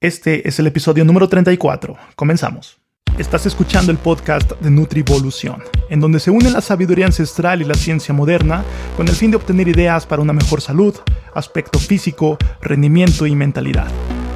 [0.00, 1.96] Este es el episodio número 34.
[2.16, 2.78] Comenzamos.
[3.18, 7.72] Estás escuchando el podcast de Nutrivolución, en donde se une la sabiduría ancestral y la
[7.72, 8.62] ciencia moderna
[8.94, 10.94] con el fin de obtener ideas para una mejor salud,
[11.32, 13.86] aspecto físico, rendimiento y mentalidad.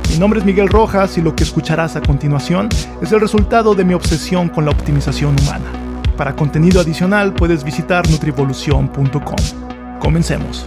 [0.08, 2.70] Mi nombre es Miguel Rojas y lo que escucharás a continuación
[3.02, 5.70] es el resultado de mi obsesión con la optimización humana.
[6.16, 9.98] Para contenido adicional puedes visitar nutrivolución.com.
[10.00, 10.66] Comencemos.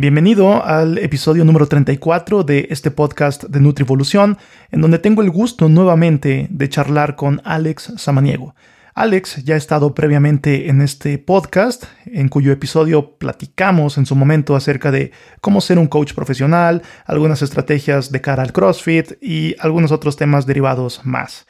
[0.00, 4.38] Bienvenido al episodio número 34 de este podcast de Nutrivolución,
[4.70, 8.54] en donde tengo el gusto nuevamente de charlar con Alex Samaniego.
[8.94, 14.54] Alex ya ha estado previamente en este podcast, en cuyo episodio platicamos en su momento
[14.54, 19.90] acerca de cómo ser un coach profesional, algunas estrategias de cara al CrossFit y algunos
[19.90, 21.48] otros temas derivados más.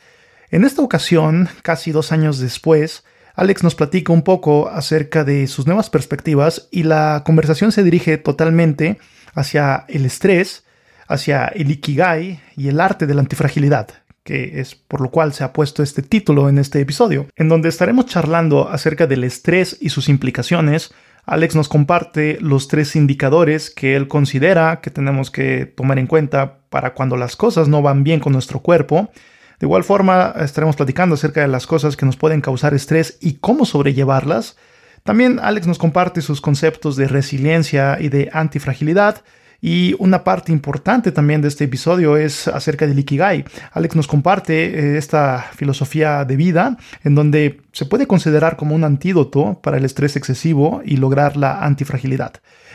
[0.51, 3.05] En esta ocasión, casi dos años después,
[3.39, 8.19] Alex nos platica un poco acerca de sus nuevas perspectivas y la conversación se dirige
[8.19, 8.99] totalmente
[9.33, 10.65] hacia el estrés,
[11.07, 13.91] hacia el ikigai y el arte de la antifragilidad,
[14.25, 17.69] que es por lo cual se ha puesto este título en este episodio, en donde
[17.69, 20.93] estaremos charlando acerca del estrés y sus implicaciones.
[21.25, 26.59] Alex nos comparte los tres indicadores que él considera que tenemos que tomar en cuenta
[26.71, 29.13] para cuando las cosas no van bien con nuestro cuerpo
[29.59, 33.35] de igual forma, estaremos platicando acerca de las cosas que nos pueden causar estrés y
[33.35, 34.57] cómo sobrellevarlas.
[35.03, 39.25] También Alex nos comparte sus conceptos de resiliencia y de antifragilidad.
[39.61, 43.45] Y una parte importante también de este episodio es acerca del Ikigai.
[43.73, 48.85] Alex nos comparte eh, esta filosofía de vida en donde se puede considerar como un
[48.85, 52.35] antídoto para el estrés excesivo y lograr la antifragilidad.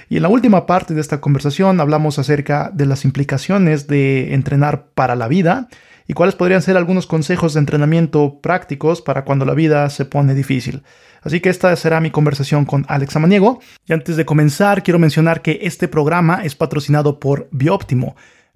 [0.09, 4.87] Y en la última parte de esta conversación hablamos acerca de las implicaciones de entrenar
[4.93, 5.69] para la vida
[6.07, 10.33] y cuáles podrían ser algunos consejos de entrenamiento prácticos para cuando la vida se pone
[10.33, 10.83] difícil.
[11.21, 13.59] Así que esta será mi conversación con Alex Amaniego.
[13.87, 18.15] Y antes de comenzar, quiero mencionar que este programa es patrocinado por Bioptimo.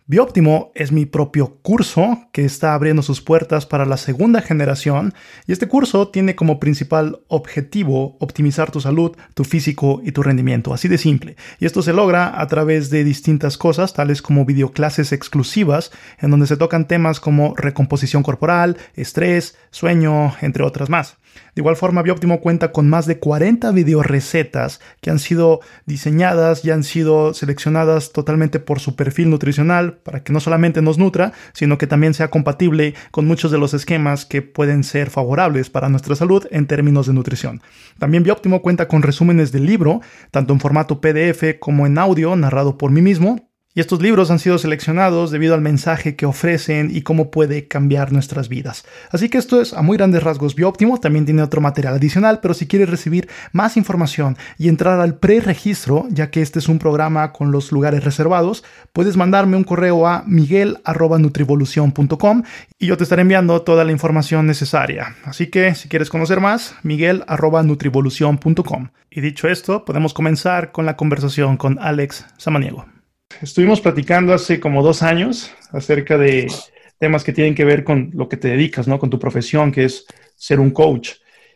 [0.10, 5.14] Bioptimo es mi propio curso que está abriendo sus puertas para la segunda generación
[5.46, 10.74] y este curso tiene como principal objetivo optimizar tu salud, tu físico y tu rendimiento,
[10.74, 11.36] así de simple.
[11.60, 16.48] Y esto se logra a través de distintas cosas, tales como videoclases exclusivas en donde
[16.48, 21.18] se tocan temas como recomposición corporal, estrés, sueño, entre otras más.
[21.58, 26.70] De igual forma, Bioptimo cuenta con más de 40 videorecetas que han sido diseñadas y
[26.70, 31.80] han sido seleccionadas totalmente por su perfil nutricional para que no solamente nos nutra, sino
[31.80, 36.16] que también sea compatible con muchos de los esquemas que pueden ser favorables para nuestra
[36.16, 37.64] salud en términos de nutrición.
[37.98, 42.78] También Bioptimo cuenta con resúmenes del libro, tanto en formato PDF como en audio narrado
[42.78, 43.47] por mí mismo,
[43.78, 48.12] y estos libros han sido seleccionados debido al mensaje que ofrecen y cómo puede cambiar
[48.12, 48.84] nuestras vidas.
[49.12, 52.56] Así que esto es a muy grandes rasgos Bioptimo, también tiene otro material adicional, pero
[52.56, 57.32] si quieres recibir más información y entrar al preregistro, ya que este es un programa
[57.32, 62.44] con los lugares reservados, puedes mandarme un correo a miguel.nutrivolución.com
[62.80, 65.18] y yo te estaré enviando toda la información necesaria.
[65.24, 68.90] Así que si quieres conocer más, miguel.nutrivolución.com.
[69.12, 72.97] Y dicho esto, podemos comenzar con la conversación con Alex Samaniego.
[73.42, 76.52] Estuvimos platicando hace como dos años acerca de
[76.98, 78.98] temas que tienen que ver con lo que te dedicas, ¿no?
[78.98, 81.12] Con tu profesión, que es ser un coach.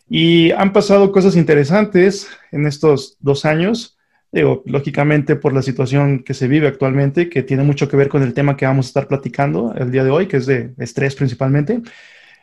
[0.07, 3.97] Y han pasado cosas interesantes en estos dos años.
[4.31, 8.33] Lógicamente por la situación que se vive actualmente, que tiene mucho que ver con el
[8.33, 11.81] tema que vamos a estar platicando el día de hoy, que es de estrés principalmente.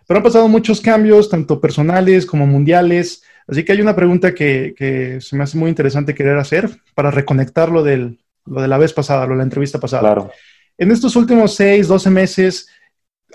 [0.07, 3.23] Pero han pasado muchos cambios, tanto personales como mundiales.
[3.47, 7.11] Así que hay una pregunta que, que se me hace muy interesante querer hacer para
[7.11, 10.01] reconectarlo del, lo de la vez pasada, lo de la entrevista pasada.
[10.01, 10.31] Claro.
[10.77, 12.69] En estos últimos 6, 12 meses,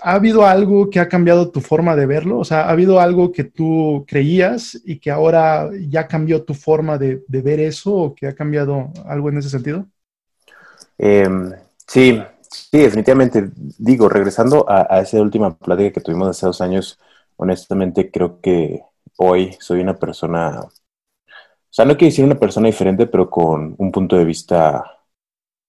[0.02, 2.38] ¿ha habido algo que ha cambiado tu forma de verlo?
[2.38, 6.98] O sea, ¿ha habido algo que tú creías y que ahora ya cambió tu forma
[6.98, 9.86] de, ver eso o que ha cambiado algo en ese sentido?
[10.96, 11.52] Em,
[11.86, 13.50] sí, sí, definitivamente.
[13.78, 16.98] Digo, regresando a, a, esa última plática que tuvimos hace dos años,
[17.36, 18.82] honestamente creo que
[19.18, 20.70] hoy soy una persona, o
[21.68, 24.93] sea, no quiero decir una persona diferente, pero con un punto de vista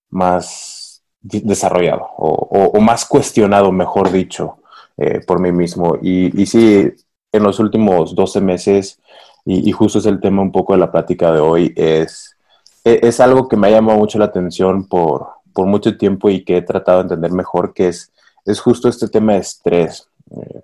[0.09, 4.59] más desarrollado o, más cuestionado, mejor dicho,
[4.97, 5.97] eh, por mí mismo.
[6.01, 6.91] Y, sí,
[7.31, 8.99] en los últimos 12 meses,
[9.45, 12.35] y, justo es el tema un poco de la plática de hoy, es,
[12.83, 16.43] e, es, algo que me ha llamado mucho la atención por, por, mucho tiempo y
[16.43, 18.11] que he tratado de entender mejor, que es,
[18.45, 20.07] es justo este tema de estrés.
[20.31, 20.61] Eh,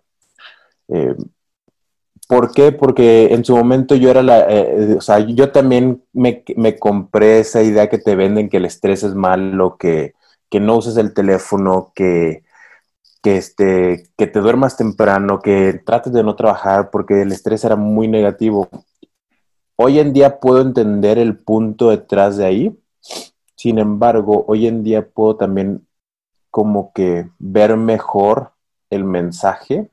[0.90, 1.16] eh,
[2.31, 2.72] ¿Por qué?
[2.72, 7.42] Porque en su momento yo era la, eh, o sea, yo también me, me, compré
[7.42, 10.13] esa idea que te venden que el estrés es malo, que,
[10.50, 12.45] que no uses el teléfono, que,
[13.22, 17.75] que, este, que te duermas temprano, que trates de no trabajar porque el estrés era
[17.75, 18.69] muy negativo.
[19.75, 22.80] Hoy en día puedo entender el punto detrás de ahí,
[23.57, 25.86] sin embargo, hoy en día puedo también
[26.50, 28.54] como que ver mejor
[28.89, 29.92] el mensaje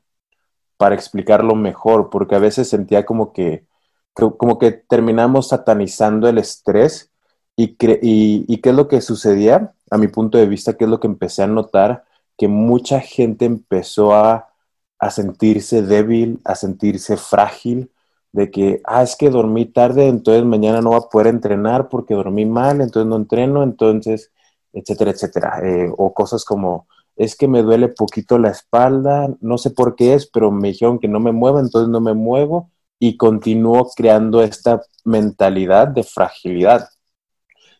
[0.79, 3.65] para explicarlo mejor, porque a veces sentía como que,
[4.13, 7.11] como que terminamos satanizando el estrés
[7.57, 11.01] y, y, qué es lo que sucedía, a mi punto de vista, qué es lo
[11.01, 12.05] que empecé a notar,
[12.37, 14.53] que mucha gente empezó a,
[14.99, 17.91] a sentirse débil, a sentirse frágil,
[18.31, 22.13] de que, ah, es que dormí tarde, entonces mañana no voy a poder entrenar porque
[22.13, 24.31] dormí mal, entonces no entreno, entonces,
[24.71, 25.59] etcétera, etcétera.
[25.61, 26.87] Eh, o cosas como,
[27.19, 30.99] es que me duele poquito la espalda, no sé por qué es, pero me dijeron
[30.99, 36.87] que no me mueva, entonces no me muevo y continúo creando esta mentalidad de fragilidad.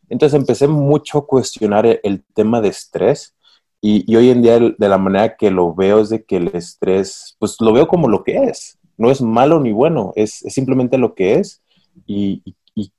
[0.09, 3.33] Entonces empecé mucho a cuestionar el, tema de estrés
[3.80, 6.50] y, y, hoy en día de la manera que lo veo es de que el
[6.53, 10.97] estrés, pues lo veo como lo que es, no es malo ni bueno, es, simplemente
[10.97, 11.63] lo que es
[12.06, 12.44] y,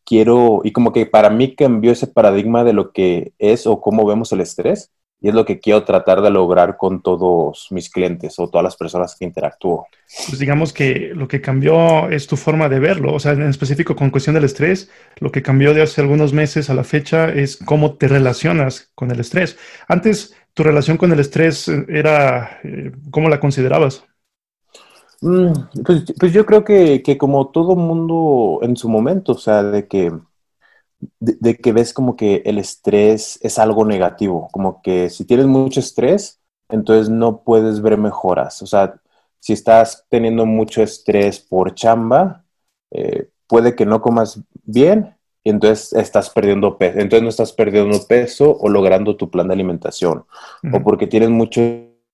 [0.07, 4.07] quiero, y como que para mí cambió ese paradigma de lo que es o cómo
[4.07, 4.91] vemos el estrés
[5.21, 8.77] y es lo que quiero tratar de lograr con todos mis clientes o todas las
[8.77, 9.87] personas que interactúo.
[10.29, 13.95] Pues digamos que lo que cambió es tu forma de verlo, o sea, en específico
[13.95, 17.57] con cuestión del estrés, lo que cambió de hace algunos meses a la fecha es
[17.57, 19.59] cómo te relacionas con el estrés.
[19.89, 24.05] Antes, tu relación con el estrés era, eh, ¿cómo la considerabas?
[25.21, 25.53] Mm,
[25.85, 30.13] pues, pues, yo creo que, como todo mundo en su momento, o sea, de que,
[31.19, 35.81] de, que ves como que el estrés es algo negativo, como que si tienes mucho
[35.81, 38.63] estrés, entonces no puedes ver mejoras.
[38.63, 39.01] O sea,
[39.39, 42.45] si estás teniendo mucho estrés por chamba,
[42.91, 46.99] eh, puede que no comas bien y entonces estás perdiendo peso.
[46.99, 50.25] Entonces no estás perdiendo peso o logrando tu plan de alimentación.
[50.73, 51.61] O porque tienes mucho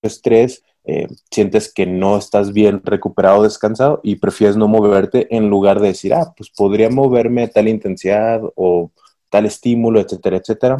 [0.01, 5.81] estrés, eh, sientes que no estás bien recuperado, descansado y prefieres no moverte en lugar
[5.81, 8.91] de decir, ah, pues podría moverme a tal intensidad o
[9.29, 10.77] tal estímulo, etcétera, etcétera.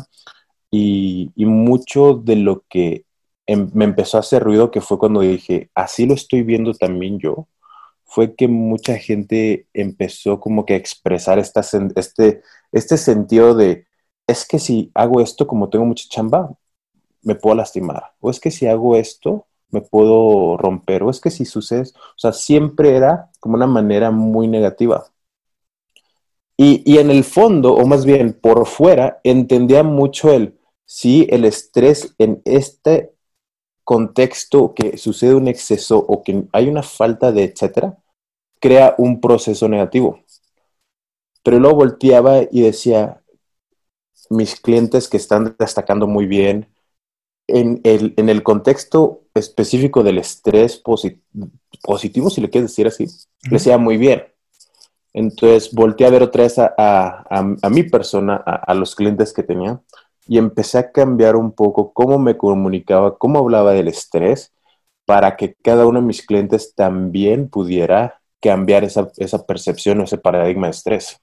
[0.71, 3.05] Y, mucho de lo que
[3.47, 7.19] em, me empezó a hacer ruido, que fue cuando dije, así lo estoy viendo también
[7.19, 7.47] yo,
[8.05, 11.61] fue que mucha gente empezó como que a expresar esta,
[11.95, 13.87] este, este sentido de,
[14.27, 16.49] es que si hago esto, como tengo mucha chamba,
[17.23, 18.13] me puedo lastimar.
[18.21, 22.17] O es que si hago esto, me puedo romper, o es que si sucede, o
[22.19, 25.11] sea, siempre era como una manera muy negativa.
[26.59, 32.15] Y, en el fondo, o más bien por fuera, entendía mucho el, si el estrés
[32.17, 33.13] en este
[33.83, 37.97] contexto que sucede un exceso o que hay una falta de etcétera,
[38.59, 40.19] crea un proceso negativo.
[41.43, 43.21] Pero luego volteaba y decía,
[44.29, 46.67] mis clientes que están destacando muy bien,
[47.47, 50.81] en el, en el contexto específico del estrés
[51.81, 53.07] positivo, si le quieres decir así,
[53.49, 54.23] le sea muy bien.
[55.13, 59.81] Entonces volteé a ver otra vez a, a, mi persona, a, los clientes que tenía,
[60.27, 64.53] y empecé a cambiar un poco cómo me comunicaba, cómo hablaba del estrés,
[65.05, 70.17] para que cada uno de mis clientes también pudiera cambiar esa, esa percepción o ese
[70.17, 71.19] paradigma de estrés.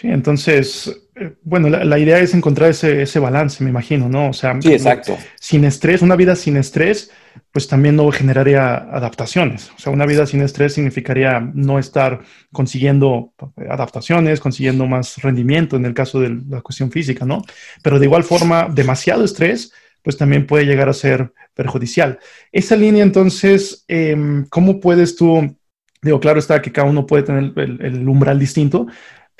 [0.00, 4.30] Sí, entonces, eh, bueno, la, idea es encontrar ese, ese, balance, me imagino, ¿no?
[4.30, 5.18] O sea, sí, exacto.
[5.38, 7.10] sin estrés, una vida sin estrés,
[7.52, 9.70] pues también no generaría adaptaciones.
[9.76, 13.34] O sea, una vida sin estrés significaría no estar consiguiendo
[13.68, 17.42] adaptaciones, consiguiendo más rendimiento en el caso de la cuestión física, ¿no?
[17.82, 22.20] Pero de igual forma, demasiado estrés, pues también puede llegar a ser perjudicial.
[22.52, 25.58] Esa línea, entonces, em, ¿cómo puedes tú,
[26.00, 28.86] digo, claro está que cada uno puede tener el umbral distinto,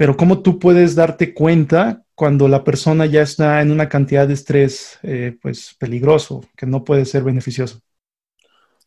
[0.00, 4.33] pero ¿cómo tú puedes darte cuenta cuando la persona ya está en una cantidad de
[4.33, 7.80] estrés eh, pues peligroso, que no puede ser beneficioso?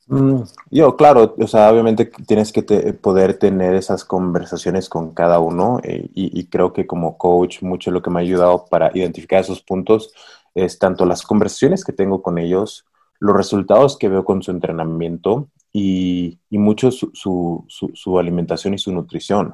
[0.07, 0.41] Mm,
[0.71, 6.09] yo, claro, o sea, obviamente tienes que poder tener esas conversaciones con cada uno eh,
[6.15, 10.15] y, creo que como coach mucho lo que me ha ayudado para identificar esos puntos
[10.55, 12.85] es tanto las conversaciones que tengo con ellos,
[13.19, 19.53] los resultados que veo con su entrenamiento y, mucho su alimentación y su nutrición.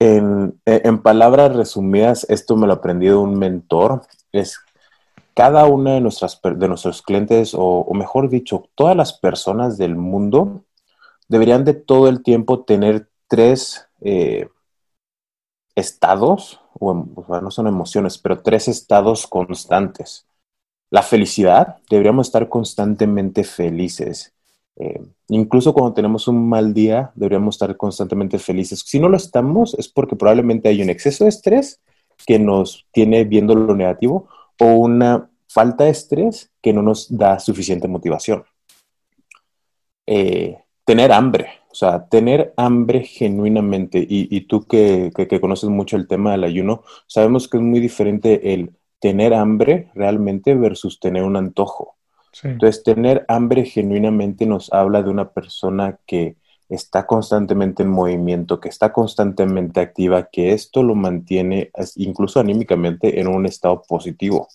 [0.00, 0.60] En,
[1.02, 4.60] palabras resumidas, esto me lo aprendí de un mentor, es
[5.34, 10.64] cada una de, nuestras, de nuestros clientes, o, mejor dicho, todas las personas del mundo,
[11.28, 14.48] deberían de todo el tiempo tener tres eh,
[15.74, 20.26] estados, o, no son emociones, pero tres estados constantes.
[20.90, 24.32] La felicidad, deberíamos estar constantemente felices.
[24.80, 28.82] Eh, incluso cuando tenemos un mal día, deberíamos estar constantemente felices.
[28.86, 31.80] Si no lo estamos, es porque probablemente hay un exceso de estrés
[32.26, 34.28] que nos tiene viendo lo negativo
[34.60, 38.44] o una falta de estrés que no nos da suficiente motivación.
[40.06, 46.08] Eh, tener hambre, o sea, tener hambre genuinamente, y, tú que, que, conoces mucho el
[46.08, 51.36] tema del ayuno, sabemos que es muy diferente el tener hambre realmente versus tener un
[51.36, 51.97] antojo.
[52.42, 56.36] Entonces, tener hambre genuinamente nos habla de una persona que
[56.68, 63.28] está constantemente en movimiento, que está constantemente activa, que esto lo mantiene incluso anímicamente en
[63.28, 64.48] un estado positivo.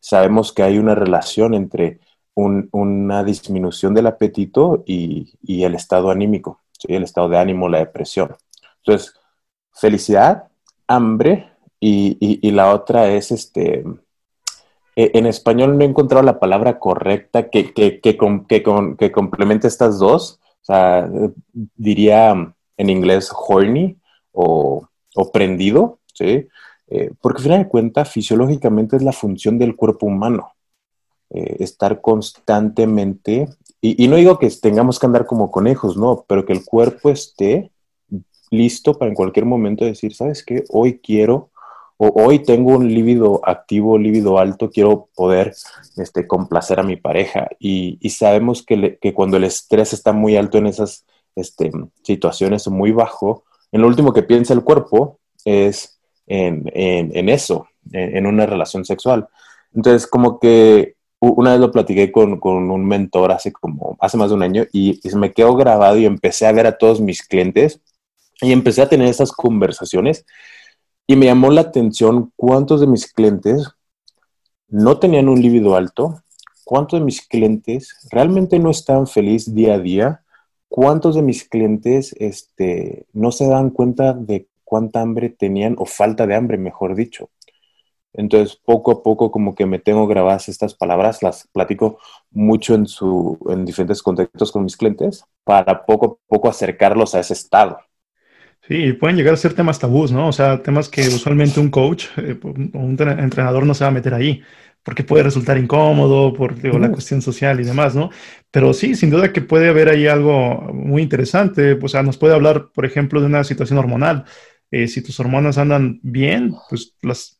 [0.00, 2.00] Sabemos que hay una relación entre
[2.34, 8.36] una disminución del apetito y, el estado anímico, el estado de ánimo, la depresión.
[8.78, 9.14] Entonces,
[9.72, 10.48] felicidad,
[10.86, 13.84] hambre y, la otra es este...
[14.96, 18.16] E, en español no he encontrado la palabra correcta que, que, que,
[19.12, 21.08] complemente estas dos, o sea,
[21.76, 23.96] diría en inglés horny
[24.32, 24.88] o,
[25.32, 26.48] prendido, ¿sí?
[26.88, 30.52] Eh, porque al final de cuentas, fisiológicamente es la función del cuerpo humano.
[31.30, 33.48] Eh, estar constantemente,
[33.80, 37.70] y, no digo que tengamos que andar como conejos, no, pero que el cuerpo esté
[38.50, 40.64] listo para en cualquier momento decir, ¿sabes qué?
[40.68, 41.50] Hoy quiero,
[41.98, 45.54] o hoy tengo un líbido activo, líbido alto, quiero poder
[45.96, 47.48] este, complacer a mi pareja.
[47.58, 51.70] Y, sabemos que, cuando el estrés está muy alto en esas este,
[52.02, 56.68] situaciones o muy bajo, en lo último que piensa el cuerpo es en,
[57.28, 59.28] eso, en, una relación sexual.
[59.74, 64.34] Entonces, como que una vez lo platiqué con, un mentor hace como, hace más de
[64.34, 67.26] un año y, y, se me quedó grabado y empecé a ver a todos mis
[67.26, 67.80] clientes
[68.42, 70.26] y empecé a tener esas conversaciones
[71.06, 73.68] y me llamó la atención cuántos de mis clientes
[74.68, 76.22] no tenían un líbido alto,
[76.64, 80.22] cuántos de mis clientes realmente no estaban felices día a día,
[80.68, 86.26] cuántos de mis clientes este, no se dan cuenta de cuánta hambre tenían o falta
[86.26, 87.30] de hambre, mejor dicho.
[88.12, 91.98] Entonces, poco a poco como que me tengo grabadas estas palabras, las platico
[92.30, 97.20] mucho en, su, en diferentes contextos con mis clientes para poco a poco acercarlos a
[97.20, 97.78] ese estado.
[98.68, 100.26] Sí, pueden llegar a ser temas tabús, ¿no?
[100.28, 103.92] O sea, temas que usualmente un coach eh, o un entrenador no se va a
[103.92, 104.42] meter ahí,
[104.82, 108.10] porque puede resultar incómodo por la cuestión social y demás, ¿no?
[108.50, 111.78] Pero sí, sin duda que puede haber ahí algo muy interesante.
[111.80, 114.24] O sea, nos puede hablar, por ejemplo, de una situación hormonal.
[114.72, 116.96] Eh, si tus hormonas andan bien, pues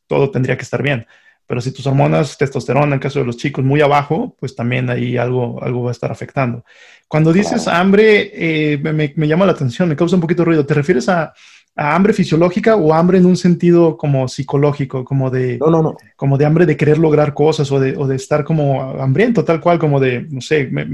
[0.07, 1.07] todo tendría que estar bien.
[1.45, 5.17] Pero si tus hormonas, testosterona, en caso de los chicos, muy abajo, pues también ahí
[5.17, 6.63] algo, algo va a estar afectando.
[7.07, 10.65] Cuando dices hambre, eh, me, llama la atención, me causa un poquito de ruido.
[10.65, 11.33] ¿Te refieres a,
[11.79, 15.97] hambre fisiológica o hambre en un sentido como psicológico, como de, no, no, no.
[16.15, 19.61] como de hambre de querer lograr cosas o de, o de estar como hambriento, tal
[19.61, 20.87] cual, como de, no sé, me,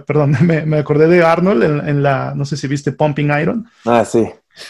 [0.00, 0.36] perdón,
[0.66, 3.66] me, acordé de Arnold en, la, no sé si viste Pumping Iron.
[3.84, 4.24] Ah, sí.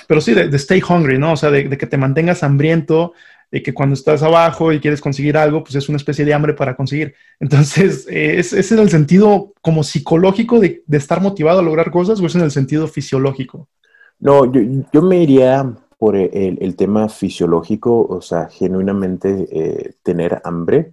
[0.08, 1.32] Pero sí, de, stay hungry, ¿no?
[1.32, 3.12] O sea, de, de que te mantengas hambriento,
[3.50, 6.54] de que cuando estás abajo y quieres conseguir algo, pues es una especie de hambre
[6.54, 7.14] para conseguir.
[7.40, 12.20] Entonces, eh, ¿es, ¿es, en el sentido como psicológico de, estar motivado a lograr cosas
[12.20, 13.68] o es en el sentido fisiológico?
[14.20, 20.92] No, yo, me iría por el, tema fisiológico, o sea, genuinamente eh, tener hambre,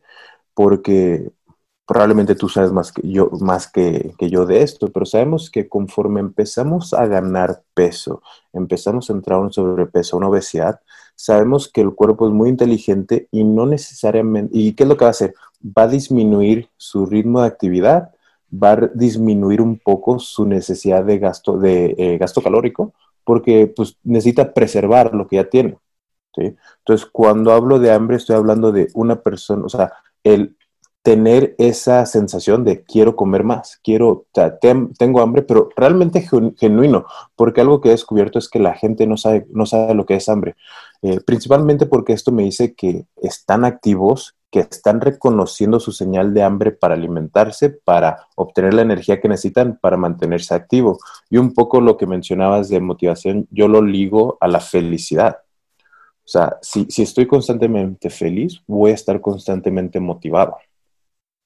[0.53, 1.29] porque
[1.85, 5.67] probablemente tú sabes más que yo, más que, que, yo de esto, pero sabemos que
[5.67, 8.21] conforme empezamos a ganar peso,
[8.53, 10.79] empezamos a entrar en un sobrepeso, una obesidad,
[11.17, 15.05] sabemos que el cuerpo es muy inteligente y no necesariamente, ¿y qué es lo que
[15.05, 15.33] va a hacer?
[15.77, 18.11] Va a disminuir su ritmo de actividad,
[18.53, 22.93] va a disminuir un poco su necesidad de gasto, de, eh, gasto calórico,
[23.23, 25.77] porque pues, necesita preservar lo que ya tiene.
[26.35, 29.93] Entonces, cuando hablo de hambre, estoy hablando de una persona, o sea,
[30.23, 30.56] el
[31.07, 34.25] tener esa sensación de quiero comer más, quiero,
[34.99, 37.05] tengo hambre, pero realmente genuino,
[37.37, 40.15] porque algo que he descubierto es que la gente no sabe, no sabe lo que
[40.15, 40.57] es hambre,
[41.01, 46.43] eh, principalmente porque esto me dice que están activos, que están reconociendo su señal de
[46.43, 50.99] hambre para alimentarse, para obtener la energía que necesitan para mantenerse activo.
[51.29, 55.37] Y un poco lo que mencionabas de motivación, yo lo ligo a la felicidad.
[55.37, 60.57] O sea, si, si estoy constantemente feliz, voy a estar constantemente motivado.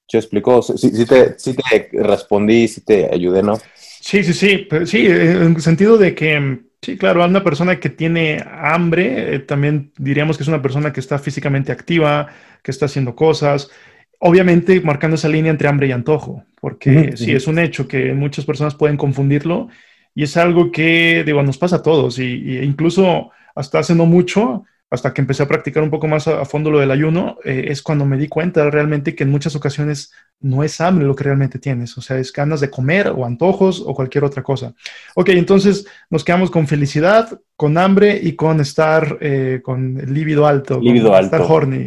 [0.06, 0.62] ¿Se explicó?
[0.62, 3.58] Sí, te, te respondí, sí te ayudé, ¿no?
[3.74, 4.68] Sí, sí, sí.
[4.84, 9.92] Sí, en el sentido de que, sí, claro, una persona que tiene hambre, eh, también
[9.96, 12.28] diríamos que es una persona que está físicamente activa,
[12.62, 13.70] que está haciendo cosas.
[14.18, 18.44] Obviamente marcando esa línea entre hambre y antojo, porque sí, es un hecho que muchas
[18.44, 19.68] personas pueden confundirlo
[20.14, 24.64] y es algo que, digo, nos pasa a todos y, incluso hasta hace no mucho
[24.92, 27.80] hasta que empecé a practicar un poco más a, fondo lo del ayuno, eh, es
[27.80, 31.58] cuando me di cuenta realmente que en muchas ocasiones no es hambre lo que realmente
[31.58, 34.74] tienes, o sea, es ganas de comer o antojos o cualquier otra cosa.
[35.14, 40.46] Ok, entonces nos quedamos con felicidad, con hambre y con estar eh, con el líbido
[40.46, 40.78] alto.
[40.78, 41.36] Líbido alto.
[41.36, 41.86] Estar horny.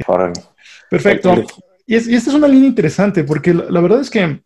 [0.89, 1.45] Perfecto.
[1.85, 4.41] Y, esta es una línea interesante porque la, verdad es que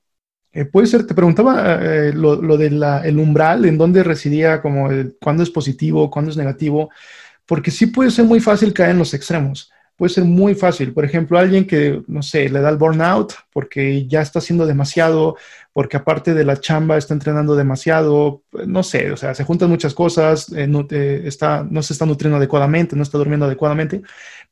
[0.51, 1.79] eh, puede ser, te preguntaba
[2.13, 2.83] lo, lo del
[3.17, 4.89] umbral, en dónde residía, como
[5.21, 6.89] cuándo es positivo, cuándo es negativo
[7.49, 9.71] porque sí puede ser muy fácil caer en los extremos.
[9.97, 10.93] puede ser muy fácil.
[10.93, 15.35] Por ejemplo, alguien que, no sé, le da el burnout porque ya está haciendo demasiado,
[15.73, 19.95] porque aparte de la chamba está entrenando demasiado, no sé, o sea, se juntan muchas
[19.95, 24.03] cosas, eh, no, está, no se está nutriendo adecuadamente, no está durmiendo adecuadamente.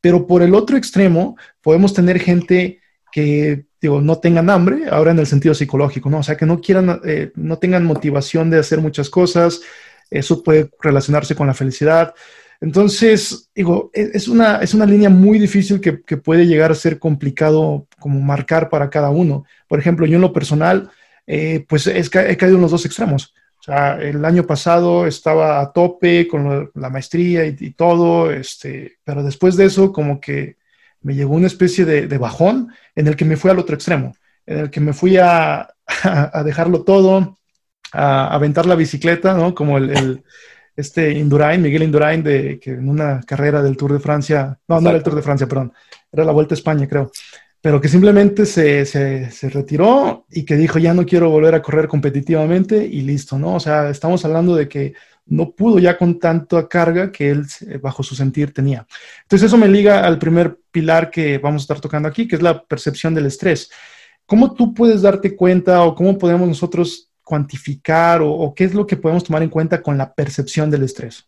[0.01, 5.19] Pero por el otro extremo, podemos tener gente que digo, no tengan hambre, ahora en
[5.19, 6.19] el sentido psicológico, ¿no?
[6.19, 9.61] O sea, que no quieran, eh, no tengan motivación de hacer muchas cosas,
[10.09, 12.15] eso puede relacionarse con la felicidad.
[12.59, 16.99] Entonces, digo, e, es una, es una línea muy difícil que, puede llegar a ser
[16.99, 19.45] complicado como marcar para cada uno.
[19.67, 20.89] Por ejemplo, yo en lo personal,
[21.27, 23.33] eh, pues he caído en los dos extremos.
[23.59, 29.23] O sea, el año pasado estaba a tope con la maestría y, todo, este, pero
[29.23, 30.57] después de eso como que
[31.01, 34.59] me llegó una especie de, bajón en el que me fui al otro extremo, en
[34.59, 35.69] el que me fui a,
[36.45, 37.37] dejarlo todo,
[37.91, 39.53] a aventar la bicicleta, ¿no?
[39.53, 40.23] Como el
[40.77, 44.89] este Indurain, Miguel Indurain, de, que en una carrera del Tour de Francia, no, no
[44.89, 45.73] era el Tour de Francia, perdón,
[46.11, 47.11] era la Vuelta a España, creo,
[47.59, 51.87] pero que simplemente se, se, retiró y que dijo, ya no quiero volver a correr
[51.87, 53.55] competitivamente y listo, ¿no?
[53.55, 54.93] O sea, estamos hablando de que
[55.25, 57.45] no pudo ya con tanta carga que él
[57.81, 58.85] bajo su sentir tenía.
[59.23, 62.41] Entonces eso me liga al primer pilar que vamos a estar tocando aquí, que es
[62.41, 63.69] la percepción del estrés.
[64.25, 68.95] ¿Cómo tú puedes darte cuenta o cómo podemos nosotros cuantificar o, qué es lo que
[68.95, 71.27] podemos tomar en cuenta con la percepción del estrés?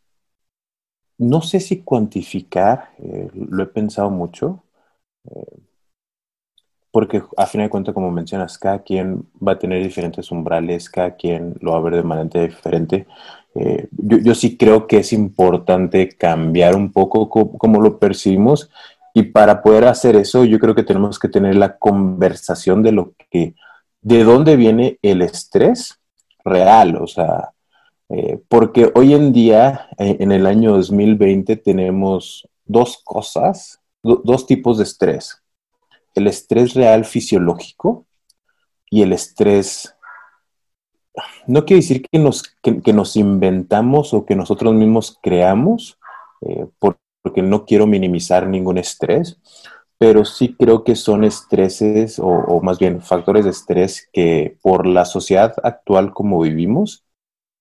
[1.17, 4.63] No sé si cuantificar, eh, lo he pensado mucho,
[5.29, 5.59] eh,
[6.89, 11.17] porque a fin de cuentas, como mencionas, cada quien va a tener diferentes umbrales, cada
[11.17, 13.05] quien lo va a ver de manera diferente.
[13.55, 18.69] Eh, yo, sí creo que es importante cambiar un poco cómo lo percibimos
[19.13, 23.15] y para poder hacer eso yo creo que tenemos que tener la conversación de lo
[23.29, 23.55] que
[24.01, 25.99] de dónde viene el estrés
[26.43, 27.51] real, o sea,
[28.09, 34.77] eh, porque hoy en día, eh, en el año 2020, tenemos dos cosas, dos tipos
[34.77, 35.43] de estrés.
[36.15, 38.05] El estrés real fisiológico
[38.89, 39.95] y el estrés,
[41.45, 45.99] no quiere decir que nos, que, nos inventamos o que nosotros mismos creamos,
[46.41, 49.39] eh, porque no quiero minimizar ningún estrés,
[49.99, 55.03] pero sí creo que son estreses o, más bien factores de estrés que por la
[55.03, 57.03] sociedad actual como vivimos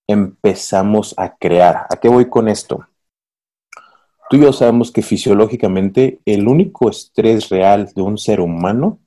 [0.07, 1.85] empezamos a crear.
[1.89, 2.87] ¿A qué voy con esto?
[4.29, 8.99] Tú y yo sabemos que fisiológicamente el único estrés real de un ser humano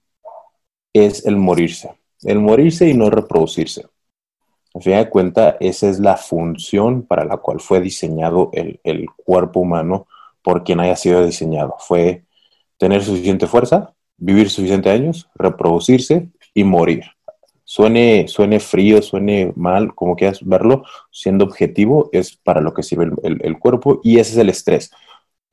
[0.92, 1.94] es el morirse.
[2.22, 3.86] El morirse y no reproducirse.
[4.74, 9.06] A fin de cuentas, esa es la función para la cual fue diseñado el, el
[9.10, 10.06] cuerpo humano
[10.42, 11.76] por quien haya sido diseñado.
[11.78, 12.24] Fue
[12.82, 17.04] tener suficiente fuerza, vivir suficientes años, reproducirse y morir.
[17.62, 23.12] Suene, suene frío, suene mal, como quieras verlo, siendo objetivo, es para lo que sirve
[23.22, 24.90] el, cuerpo y ese es el estrés.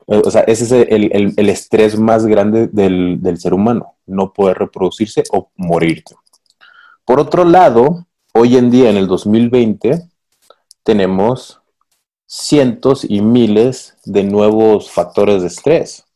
[0.08, 4.58] Eh, o sea, ese es el, estrés más grande del, del, ser humano, no poder
[4.58, 6.16] reproducirse o morirte.
[7.06, 10.02] Por otro lado, hoy en día, en el 2020,
[10.82, 11.62] tenemos
[12.26, 16.08] cientos y miles de nuevos factores de estrés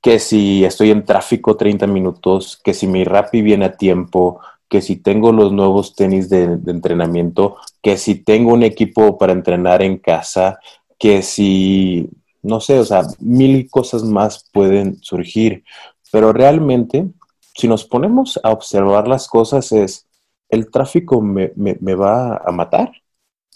[0.00, 4.82] que si estoy en tráfico 30 minutos, que si mi Rappi viene a tiempo, que
[4.82, 9.98] si tengo los nuevos tenis de, entrenamiento, que si tengo un equipo para entrenar en
[9.98, 10.58] casa,
[10.98, 12.08] que si,
[12.42, 15.64] no sé, o sea, mil cosas más pueden surgir.
[16.12, 17.08] Pero realmente,
[17.54, 20.06] si nos ponemos a observar las cosas, es,
[20.48, 22.92] ¿el tráfico me, me va a matar?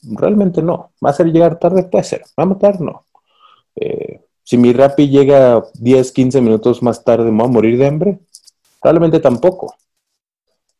[0.02, 0.92] Realmente no.
[1.04, 1.84] ¿Va a ser llegar tarde?
[1.84, 2.22] Puede ser.
[2.38, 2.80] ¿Va a matar?
[2.80, 3.06] No.
[3.76, 7.86] Eh, si mi Rappi llega 10, 15 minutos más tarde, ¿me voy a morir de
[7.86, 8.18] hambre?
[8.80, 9.74] Probablemente tampoco.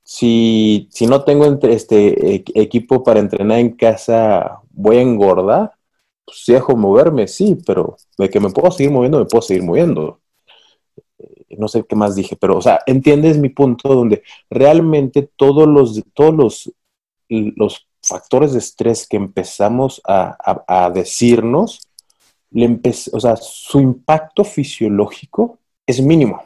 [0.05, 5.73] Si, no tengo este equipo para entrenar en casa, ¿voy a engordar?
[6.25, 9.63] Pues si dejo moverme, sí, pero de que me puedo seguir moviendo, me puedo seguir
[9.63, 10.21] moviendo.
[11.19, 15.69] Eh, no sé qué más dije, pero, o sea, entiendes mi punto donde realmente todos
[15.69, 16.73] los, todos los,
[17.29, 21.81] los factores de estrés que empezamos a decirnos
[23.13, 26.45] o sea, su impacto fisiológico es mínimo,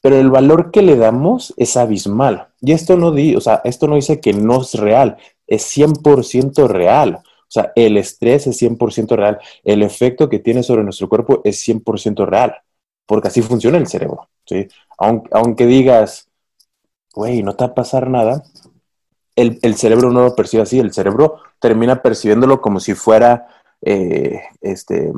[0.00, 2.48] pero el valor que le damos es abismal.
[2.60, 6.68] Y esto no, di, o sea, esto no dice que no es real, es 100%
[6.68, 7.20] real.
[7.24, 11.66] O sea, el estrés es 100% real, el efecto que tiene sobre nuestro cuerpo es
[11.66, 12.54] 100% real,
[13.06, 14.28] porque así funciona el cerebro.
[14.46, 14.68] ¿sí?
[14.98, 16.28] Aunque, aunque digas,
[17.12, 18.44] güey, no te va a pasar nada,
[19.34, 23.48] el, el cerebro no lo percibe así, el cerebro termina percibiéndolo como si fuera
[23.82, 25.12] eh, este,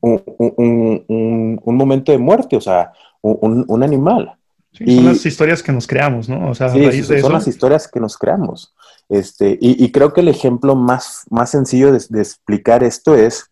[0.00, 4.36] un, momento de muerte, o sea, un, animal.
[4.72, 6.50] son las historias que nos creamos, ¿no?
[6.50, 8.74] O sea, son las historias que nos creamos.
[9.08, 13.50] Este, y, creo que el ejemplo más, más sencillo de, explicar esto es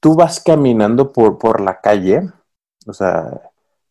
[0.00, 2.22] tú vas caminando por, por la calle,
[2.86, 3.40] o sea,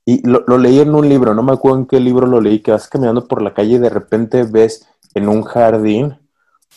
[0.06, 2.72] y lo, leí en un libro, no me acuerdo en qué libro lo leí, que
[2.72, 6.18] vas caminando por la calle y de repente ves en un jardín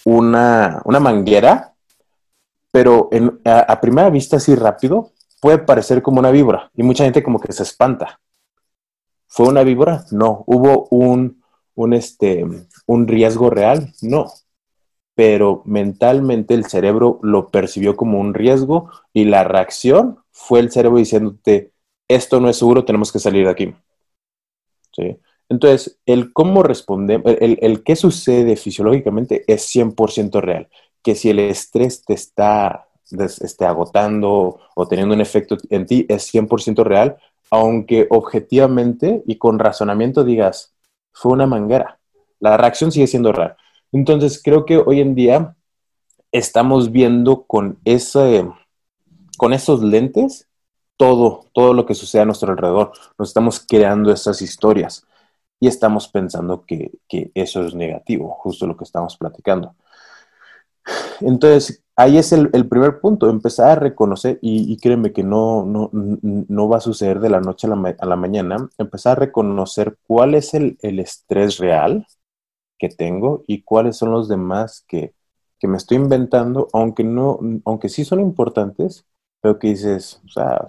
[0.05, 1.75] una, manguera,
[2.71, 3.11] pero
[3.45, 7.53] a, primera vista así rápido puede parecer como una víbora y mucha gente como que
[7.53, 8.21] se espanta.
[9.27, 10.05] ¿Fue una víbora?
[10.11, 10.45] No.
[10.47, 11.43] ¿Hubo un,
[11.75, 12.45] un, este,
[12.87, 13.93] un riesgo real?
[14.03, 14.27] No.
[15.15, 20.99] Pero mentalmente el cerebro lo percibió como un riesgo y la reacción fue el cerebro
[20.99, 21.73] diciéndote,
[22.09, 23.75] esto no es seguro, tenemos que salir de aquí.
[25.51, 30.69] Entonces, el cómo respondemos, el, el, qué sucede fisiológicamente es 100% real.
[31.03, 36.33] Que si el estrés te está esté agotando o teniendo un efecto en ti es
[36.33, 37.17] 100% real,
[37.51, 40.73] aunque objetivamente y con razonamiento digas,
[41.13, 41.99] fue una manguera.
[42.39, 43.57] La reacción sigue siendo real.
[43.91, 45.57] Entonces, creo que hoy en día
[46.31, 48.49] estamos viendo con, ese,
[49.37, 50.47] con esos lentes
[50.97, 52.93] todo, todo lo que sucede a nuestro alrededor.
[53.19, 55.05] Nos estamos creando esas historias
[55.61, 56.91] y estamos pensando que,
[57.35, 59.77] eso es negativo, justo lo que estamos platicando.
[61.21, 66.79] Entonces, ahí es el, primer punto, empezar a reconocer, y, créeme que no, no, va
[66.79, 70.55] a suceder de la noche a la, a la mañana, empezar a reconocer cuál es
[70.55, 72.07] el, estrés real
[72.79, 75.15] que tengo y cuáles son los demás que,
[75.59, 79.05] que me estoy inventando, aunque, no, aunque sí son importantes,
[79.43, 80.67] pero que dices, o sea,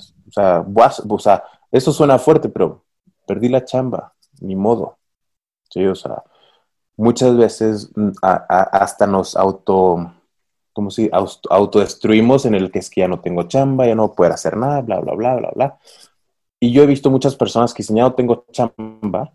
[1.08, 2.84] o sea, eso suena fuerte, pero
[3.26, 4.98] perdí la chamba, ni modo.
[5.70, 5.96] Sí, o
[6.98, 10.14] muchas veces mm, hasta nos auto,
[10.74, 11.10] como si
[11.50, 14.82] autodestruimos en el que es que ya no tengo chamba, ya no puedo hacer nada,
[14.82, 15.80] bla, bla, bla, bla, bla.
[16.60, 19.34] Y yo he visto muchas personas que dicen, ya no tengo chamba,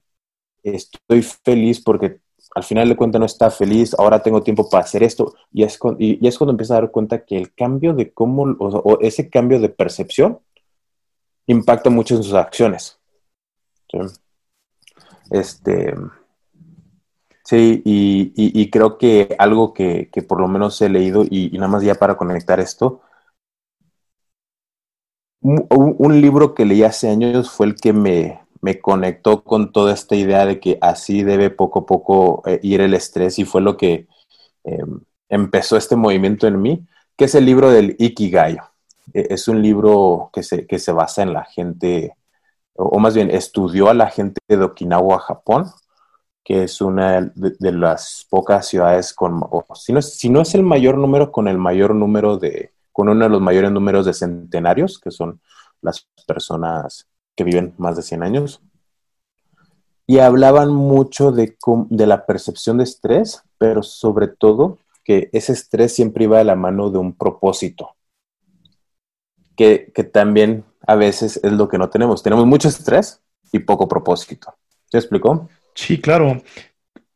[0.62, 2.20] estoy feliz porque
[2.54, 5.78] al final de cuentas no está feliz, ahora tengo tiempo para hacer esto, y es,
[5.98, 9.60] y, es cuando empieza a dar cuenta que el cambio de cómo, o, ese cambio
[9.60, 10.38] de percepción
[11.46, 12.98] impacta mucho en sus acciones.
[13.90, 13.98] ¿sí?
[15.30, 15.94] Este,
[17.44, 21.94] sí, y, creo que algo que, por lo menos he leído, y, nada más ya
[21.94, 23.00] para conectar esto,
[25.40, 28.40] un, libro que leí hace años fue el que me,
[28.82, 32.94] conectó con toda esta idea de que así debe poco a poco eh, ir el
[32.94, 34.08] estrés y fue lo que
[34.64, 36.86] em, empezó este movimiento en mí,
[37.16, 38.58] que es el libro del Ikigai.
[39.14, 42.16] E, es un libro que se, que se basa en la gente,
[42.76, 45.66] o, más bien estudió a la gente de Okinawa, Japón,
[46.44, 49.40] que es una de, las pocas ciudades con,
[49.74, 53.08] si, no es, si no es el mayor número, con el mayor número de, con
[53.08, 55.40] uno de los mayores números de centenarios, que son
[55.82, 58.62] las personas que viven más de 100 años.
[60.06, 61.56] Y hablaban mucho de,
[61.90, 66.54] de la percepción de estrés, pero sobre todo que ese estrés siempre iba de la
[66.54, 67.96] mano de un propósito
[69.56, 72.22] que, también a veces es lo que no tenemos.
[72.22, 73.20] Tenemos mucho estrés
[73.52, 74.54] y poco propósito.
[74.90, 75.48] ¿Se explicó?
[75.74, 76.42] Sí, claro.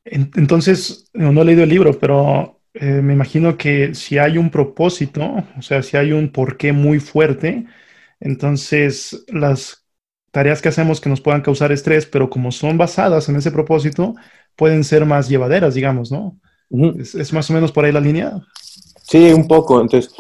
[0.05, 5.23] Entonces, no, he leído el libro, pero eh, me imagino que si hay un propósito,
[5.57, 7.67] o sea, si hay un porqué muy fuerte,
[8.19, 9.87] entonces las
[10.31, 14.15] tareas que hacemos que nos puedan causar estrés, pero como son basadas en ese propósito,
[14.57, 16.39] pueden ser más llevaderas, digamos, ¿no?
[16.99, 18.41] ¿Es, ¿Es, más o menos por ahí la línea?
[19.03, 19.81] Sí, un poco.
[19.81, 20.13] Entonces,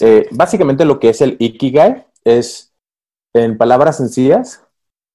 [0.00, 2.74] eh, básicamente lo que es el Ikigai es,
[3.36, 4.62] en palabras sencillas,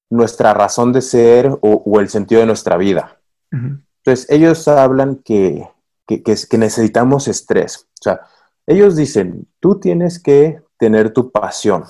[0.10, 3.20] nuestra razón de ser o, el sentido de nuestra vida.
[3.52, 5.68] Entonces, ellos hablan que,
[6.06, 7.88] que, necesitamos estrés.
[8.00, 8.22] O sea,
[8.68, 11.86] ellos dicen, tú tienes que tener tu pasión.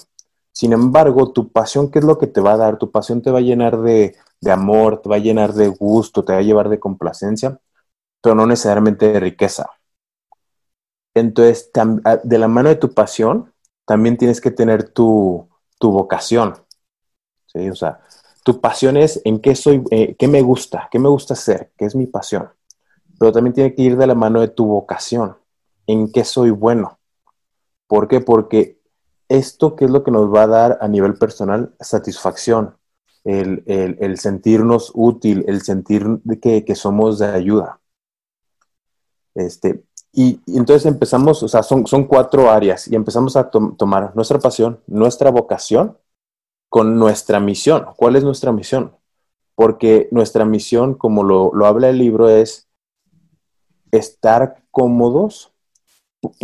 [0.52, 2.78] Sin embargo, tu pasión, ¿qué es lo que te va a dar?
[2.78, 6.24] Tu pasión te va a llenar de, de amor, te va a llenar de gusto,
[6.24, 7.60] te va a llevar de complacencia,
[8.22, 9.70] pero no necesariamente de riqueza.
[11.13, 11.72] Entonces,
[12.04, 13.54] ah, de la mano de tu pasión,
[13.86, 15.48] también tienes que tener tu,
[15.89, 16.54] vocación.
[17.48, 17.70] ¿sí?
[17.70, 18.02] O sea,
[18.44, 21.86] tu pasión es en qué soy, eh, qué me gusta, qué me gusta hacer, qué
[21.86, 22.50] es mi pasión.
[23.20, 25.38] Pero también tiene que ir de la mano de tu vocación,
[25.88, 27.00] en qué soy bueno.
[27.88, 28.20] ¿Por qué?
[28.20, 28.80] Porque
[29.30, 31.74] esto, ¿qué es lo que nos va a dar a nivel personal?
[31.80, 32.78] Satisfacción,
[33.24, 36.06] el, sentirnos útil, el sentir
[36.41, 37.80] que, que somos de ayuda.
[39.36, 44.39] Este, y, entonces empezamos, o sea, son, son cuatro áreas y empezamos a tomar nuestra
[44.39, 45.97] pasión, nuestra vocación
[46.69, 47.86] con nuestra misión.
[47.95, 48.95] ¿Cuál es nuestra misión?
[49.56, 52.67] Porque nuestra misión, como lo, lo habla el libro, es
[53.91, 55.54] estar cómodos.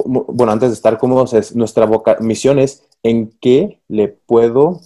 [0.06, 4.82] Bueno, antes de estar cómodos, es nuestra misión es en qué le puedo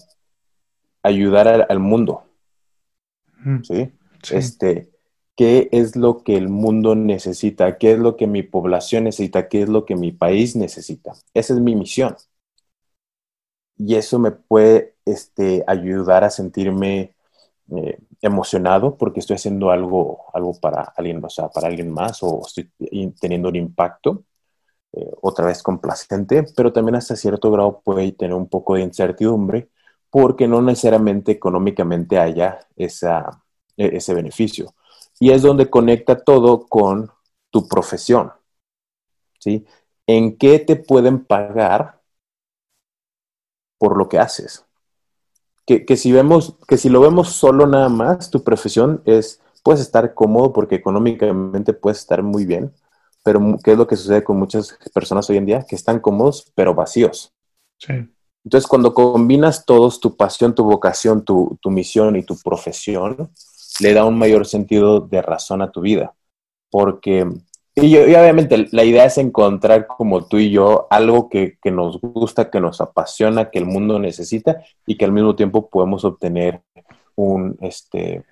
[1.04, 2.24] ayudar al, al mundo.
[3.64, 3.92] ¿Sí?
[4.22, 4.36] ¿sí?
[4.36, 4.91] Este,
[5.36, 9.64] qué es lo que el mundo necesita, qué es lo que mi población necesita, qué
[9.64, 11.14] es lo que mi país necesita.
[11.34, 12.16] Esa es mi misión.
[13.78, 17.16] y eso me puede este, ayudar a sentirme
[17.76, 20.20] eh, emocionado porque estoy haciendo algo,
[20.62, 22.72] para alguien, o sea, para alguien más o estoy
[23.20, 24.24] teniendo un impacto,
[24.94, 29.70] eh, otra vez complacente, pero también hasta cierto grado puede tener un poco de incertidumbre
[30.10, 32.88] porque no necesariamente económicamente haya e,
[33.78, 34.74] ese beneficio.
[35.22, 37.10] Y es donde conecta todo con
[37.50, 38.34] tu profesión.
[39.40, 39.66] ¿sí?
[40.06, 42.02] ¿En qué te pueden pagar
[43.78, 44.66] por lo que haces?
[45.80, 50.14] que, si vemos, que si lo vemos solo nada más, tu profesión es, puedes estar
[50.14, 52.74] cómodo porque económicamente puedes estar muy bien,
[53.24, 55.66] pero ¿qué es lo que sucede con muchas personas hoy en día?
[55.68, 57.32] Que están cómodos, pero vacíos.
[57.78, 57.94] Sí.
[58.44, 63.32] Entonces, cuando combinas todos, tu pasión, tu vocación, tu, tu misión y tu profesión,
[63.82, 66.14] le da un mayor sentido de razón a tu vida.
[66.70, 67.26] Porque
[67.74, 72.60] y, obviamente la idea es encontrar como tú y yo algo que, nos gusta, que
[72.60, 76.62] nos apasiona, que el mundo necesita y que al mismo tiempo podemos obtener
[77.16, 78.24] un, este,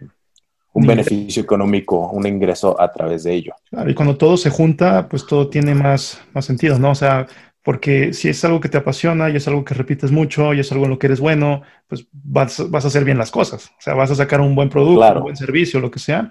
[0.73, 3.53] un beneficio económico, un ingreso a través de ello.
[3.69, 6.91] Claro, y cuando todo se junta, pues todo tiene más, más sentido, ¿no?
[6.91, 7.25] O sea,
[7.69, 10.71] porque si es algo que te apasiona y es algo que repites mucho y es
[10.71, 13.67] algo en lo que eres bueno, pues vas, a hacer bien las cosas.
[13.77, 16.29] O sea, vas a sacar un buen producto, un buen servicio, lo que sea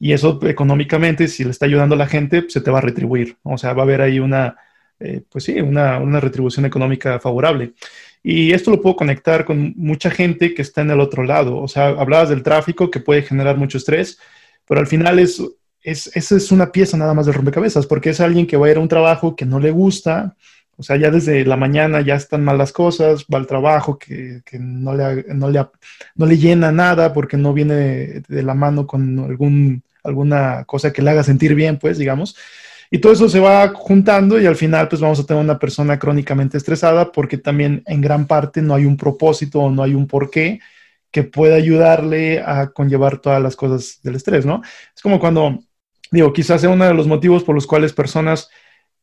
[0.00, 3.36] y eso económicamente, si le está ayudando a la gente, se te va a retribuir.
[3.42, 4.56] O sea, va a haber ahí una,
[4.98, 7.74] eh, pues sí, una, una, retribución económica favorable.
[8.22, 11.58] Y esto lo puedo conectar con mucha gente que está en el otro lado.
[11.58, 14.18] O sea, hablabas del tráfico que puede generar mucho estrés,
[14.66, 15.42] pero al final es,
[15.82, 18.70] es, esa es una pieza nada más de rompecabezas, porque es alguien que va a
[18.70, 20.34] ir a un trabajo que no le gusta,
[20.80, 24.40] o sea, ya desde la mañana ya están mal las cosas, va al trabajo que,
[24.46, 25.66] que no, le, no, le,
[26.14, 31.02] no, le, llena nada porque no viene de la mano con algún alguna cosa que
[31.02, 32.34] le haga sentir bien, pues, digamos.
[32.90, 35.98] Y todo eso se va juntando y al final, pues, vamos a tener una persona
[35.98, 40.06] crónicamente estresada porque también en gran parte no hay un propósito o no hay un
[40.06, 40.60] porqué
[41.10, 44.62] que pueda ayudarle a conllevar todas las cosas del estrés, ¿no?
[44.96, 45.58] Es como cuando,
[46.10, 48.48] digo, quizás sea uno de los motivos por los cuales personas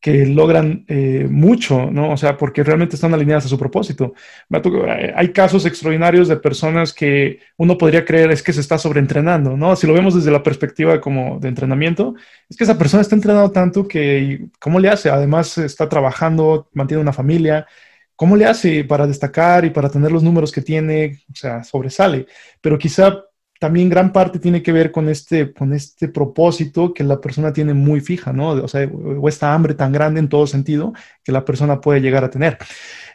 [0.00, 2.12] que logran eh, mucho, ¿no?
[2.12, 4.14] O sea, porque realmente están alineadas a su propósito.
[4.50, 9.56] Eh, hay casos extraordinarios de personas que uno podría creer es que se está sobreentrenando,
[9.56, 9.74] ¿no?
[9.74, 12.14] Si lo vemos desde la perspectiva como de entrenamiento,
[12.48, 15.10] es que esa persona está entrenado tanto que, ¿cómo le hace?
[15.10, 17.66] Además, está trabajando, mantiene una familia.
[18.14, 21.20] ¿Cómo le hace para destacar y para tener los números que tiene?
[21.32, 22.26] O sea, sobresale.
[22.60, 23.24] Pero quizá
[23.58, 27.74] también gran parte tiene que ver con este, con este propósito que la persona tiene
[27.74, 28.50] muy fija, ¿no?
[28.50, 30.92] O sea, o esta hambre tan grande en todo sentido
[31.24, 32.58] que la persona puede llegar a tener.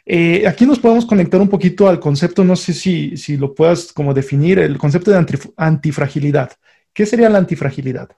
[0.06, 3.92] Eh, aquí nos podemos conectar un poquito al concepto, no sé si, si lo puedas
[3.92, 5.24] como definir, el concepto de
[5.56, 6.52] antifragilidad.
[6.92, 8.10] ¿Qué sería la antifragilidad?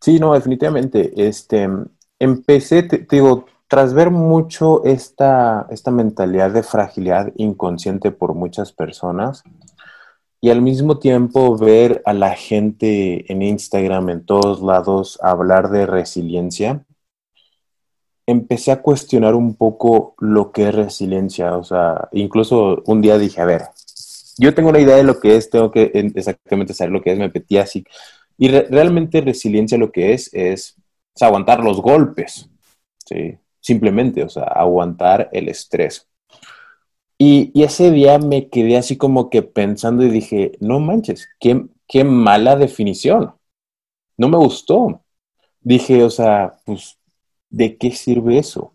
[0.00, 1.12] Sí, no, definitivamente.
[1.16, 1.68] Este,
[2.18, 9.42] empecé, te, digo, tras ver mucho esta, esta mentalidad de fragilidad inconsciente por muchas personas,
[10.44, 15.86] y al mismo tiempo ver a la gente en Instagram, en todos lados, hablar de
[15.86, 16.84] resiliencia,
[18.26, 21.56] empecé a cuestionar un poco lo que es resiliencia.
[21.56, 23.62] O sea, incluso un día dije, a ver,
[24.36, 27.18] yo tengo una idea de lo que es, tengo que exactamente saber lo que es,
[27.18, 27.82] me metí así.
[28.36, 30.76] Y realmente resiliencia lo que es, es
[31.22, 32.50] aguantar los golpes,
[33.06, 33.38] ¿sí?
[33.60, 36.06] Simplemente, o sea, aguantar el estrés.
[37.26, 42.04] Y, ese día me quedé así como que pensando y dije, no manches, qué, qué
[42.04, 43.34] mala definición.
[44.18, 45.02] No me gustó.
[45.62, 46.98] Dije, o sea, pues,
[47.48, 48.74] ¿de qué sirve eso?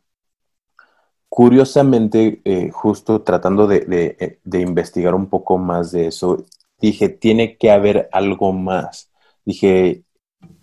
[1.30, 3.86] Curiosamente, eh, justo tratando de,
[4.20, 6.46] eh, de, investigar un poco más de eso,
[6.82, 9.12] dije, tiene que haber algo más.
[9.46, 10.04] Dije,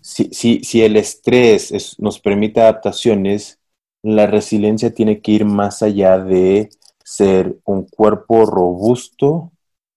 [0.01, 3.61] si, si, si el estrés nos permite adaptaciones,
[4.03, 6.71] la resiliencia tiene que ir más allá de
[7.07, 9.53] ser un cuerpo robusto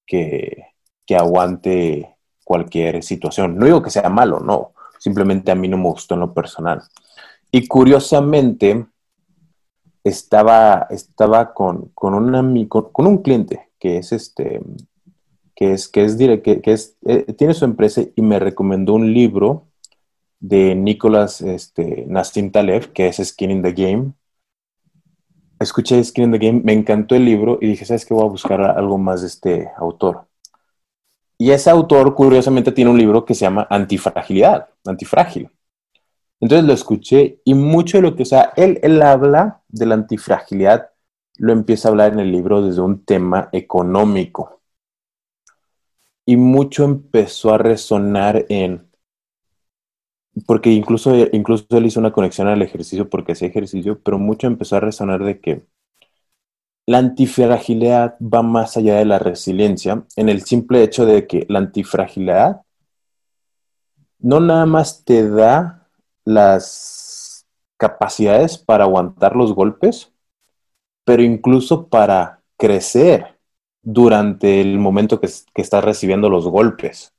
[0.05, 0.67] que,
[1.17, 3.57] aguante cualquier situación.
[3.57, 6.83] No digo que sea malo, no, simplemente a mí no me gustó en lo personal.
[7.51, 8.85] Y curiosamente,
[10.03, 14.61] estaba, estaba con, con, un, cliente que es este
[15.55, 19.65] que es que es, que, que eh, tiene su empresa y me recomendó un libro
[20.39, 24.13] de Nicolás este, Nassim Taleb que es Skin in the Game
[25.59, 28.13] escuché Skin in the Game, me encantó el libro y dije, ¿sabes qué?
[28.13, 30.27] Voy a buscar algo más de este autor.
[31.37, 35.49] Y ese autor, curiosamente, tiene un libro que se llama Antifragilidad, Antifrágil.
[36.41, 39.95] Entonces lo escuché y mucho de lo que, o sea, él, él habla de la
[39.95, 40.91] antifragilidad,
[41.37, 44.61] lo empieza a hablar en el libro desde un tema económico.
[46.25, 48.88] Y mucho empezó a resonar en,
[50.45, 54.77] porque incluso, incluso él hizo una conexión al ejercicio porque hacía ejercicio, pero mucho empezó
[54.77, 55.65] a resonar de que
[56.85, 61.59] la antifragilidad va más allá de la resiliencia en el simple hecho de que la
[61.59, 62.61] antifragilidad
[64.19, 65.87] no nada más te da
[66.25, 70.11] las capacidades para aguantar los golpes,
[71.05, 73.39] pero incluso para crecer
[73.81, 77.13] durante el momento que, estás recibiendo los golpes.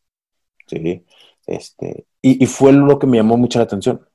[0.66, 1.05] ¿sí?
[1.51, 4.07] Este, y, y, fue lo que me llamó mucho la atención.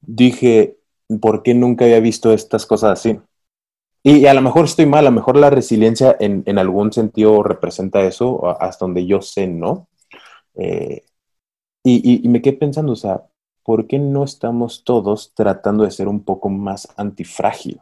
[0.00, 0.78] Dije,
[1.20, 3.20] ¿por qué nunca había visto estas cosas así?
[4.02, 7.42] Y, a lo mejor estoy mal, a lo mejor la resiliencia en, en algún sentido
[7.42, 9.88] representa eso, hasta donde yo sé, ¿no?
[10.54, 11.04] Eh,
[11.84, 13.24] y, y, me quedé pensando, o sea,
[13.62, 17.80] ¿por qué no estamos todos tratando de ser un poco más antifrágil?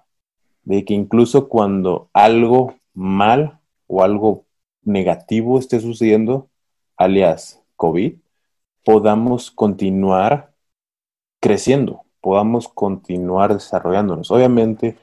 [0.64, 4.44] De que incluso cuando algo mal o algo
[4.82, 6.48] negativo esté sucediendo,
[6.96, 8.16] alias COVID,
[8.88, 10.54] podamos continuar
[11.40, 14.30] creciendo, podamos continuar desarrollándonos.
[14.30, 14.96] Obviamente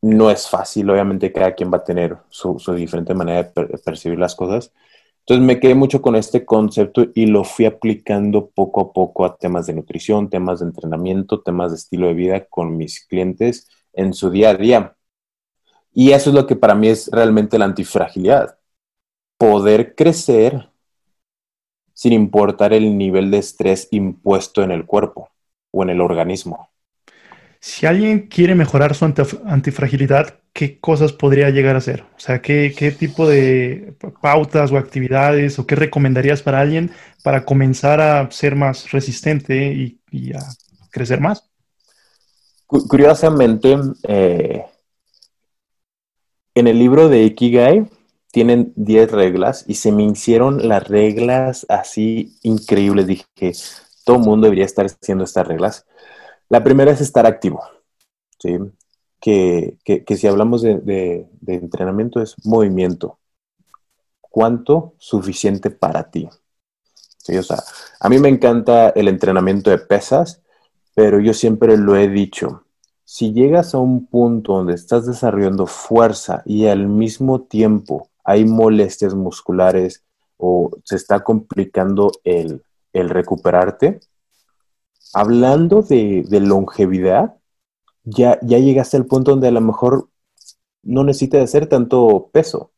[0.00, 4.34] no es fácil, obviamente cada quien va a tener su, diferente manera de percibir las
[4.34, 4.72] cosas.
[5.20, 9.36] Entonces me quedé mucho con este concepto y lo fui aplicando poco a poco a
[9.36, 14.14] temas de nutrición, temas de entrenamiento, temas de estilo de vida con mis clientes en
[14.14, 14.96] su día a día.
[15.92, 18.58] Y eso es lo que para mí es realmente la antifragilidad.
[19.36, 20.70] Poder crecer
[21.98, 25.30] sin importar el nivel de estrés impuesto en el cuerpo
[25.72, 26.70] o en el organismo.
[27.58, 32.04] Si alguien quiere mejorar su antifragilidad, ¿qué cosas podría llegar a hacer?
[32.16, 36.92] O sea, ¿qué, tipo de pautas o actividades o qué recomendarías para alguien
[37.24, 40.38] para comenzar a ser más resistente y, a
[40.92, 41.50] crecer más?
[42.68, 44.64] Curiosamente, eh,
[46.54, 47.97] en el libro de Ikigai
[48.30, 53.06] tienen 10 reglas y se me hicieron las reglas así increíbles.
[53.06, 53.52] Dije que
[54.04, 55.86] todo el mundo debería estar haciendo estas reglas.
[56.48, 57.62] La primera es estar activo,
[58.38, 58.58] ¿sí?
[59.20, 59.76] Que,
[60.16, 63.18] si hablamos de, entrenamiento es movimiento.
[64.20, 66.28] ¿Cuánto suficiente para ti?
[67.28, 67.58] O sea,
[68.00, 70.42] a mí me encanta el entrenamiento de pesas,
[70.94, 72.64] pero yo siempre lo he dicho,
[73.04, 79.14] si llegas a un punto donde estás desarrollando fuerza y al mismo tiempo hay molestias
[79.14, 80.04] musculares
[80.36, 82.62] o se está complicando el,
[82.92, 84.00] el recuperarte,
[85.14, 87.36] hablando de, longevidad,
[88.04, 90.10] ya, ya llegaste al punto donde a lo mejor
[90.82, 92.70] no necesitas hacer tanto peso.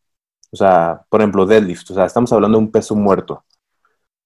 [0.53, 1.91] O sea, por ejemplo, deadlift.
[1.91, 3.45] O sea, estamos hablando de un peso muerto.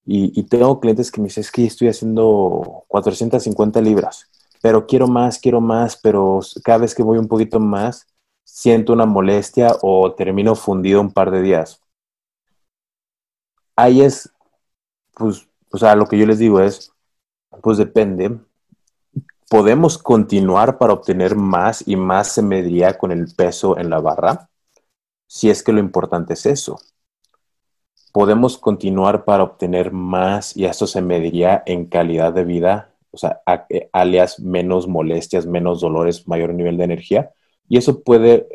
[0.05, 4.29] Y, tengo clientes que me dicen, es que estoy haciendo 450 libras,
[4.61, 8.07] pero quiero más, quiero más, pero cada vez que voy un poquito más,
[8.45, 11.81] siento una molestia o termino fundido un par de días.
[13.77, 14.33] Ahí es,
[15.15, 16.93] pues, o sea, lo que yo les digo es,
[17.63, 18.39] pues depende.
[19.51, 24.49] Podemos continuar para obtener más y más se mediría con el peso en la barra,
[25.27, 26.79] si es que lo importante es eso.
[28.13, 33.43] Podemos continuar para obtener más y eso se mediría en calidad de vida, o sea,
[33.69, 37.33] eh, alias menos molestias, menos dolores, mayor nivel de energía.
[37.68, 38.48] Y eso puede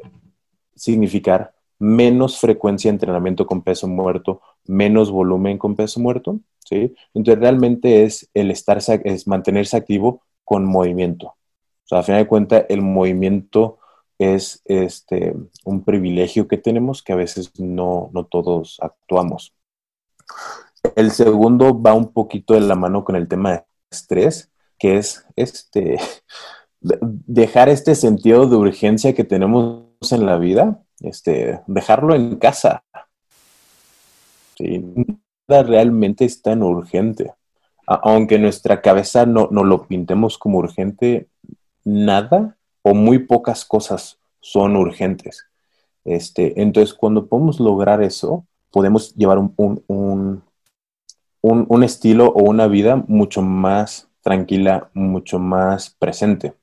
[0.75, 6.93] significar menos frecuencia de entrenamiento con peso muerto, menos volumen con peso muerto, ¿sí?
[7.13, 11.27] Entonces realmente es el estar, es mantenerse activo con movimiento.
[11.27, 11.35] O
[11.85, 13.79] sea, a final de cuentas, el movimiento
[14.19, 19.53] es este, un privilegio que tenemos que a veces no, no todos actuamos.
[20.95, 25.25] El segundo va un poquito de la mano con el tema de estrés, que es
[25.35, 25.97] este,
[26.81, 32.83] dejar este sentido de urgencia que tenemos en la vida este, dejarlo en casa.
[34.59, 37.33] Nada realmente es tan urgente.
[37.87, 41.27] Aunque nuestra cabeza no, no lo pintemos como urgente,
[41.83, 45.45] nada o muy pocas cosas son urgentes.
[46.05, 49.83] Este, entonces, cuando podemos lograr eso, podemos llevar un, un,
[51.41, 56.53] un, un, estilo o una vida mucho más tranquila, mucho más presente.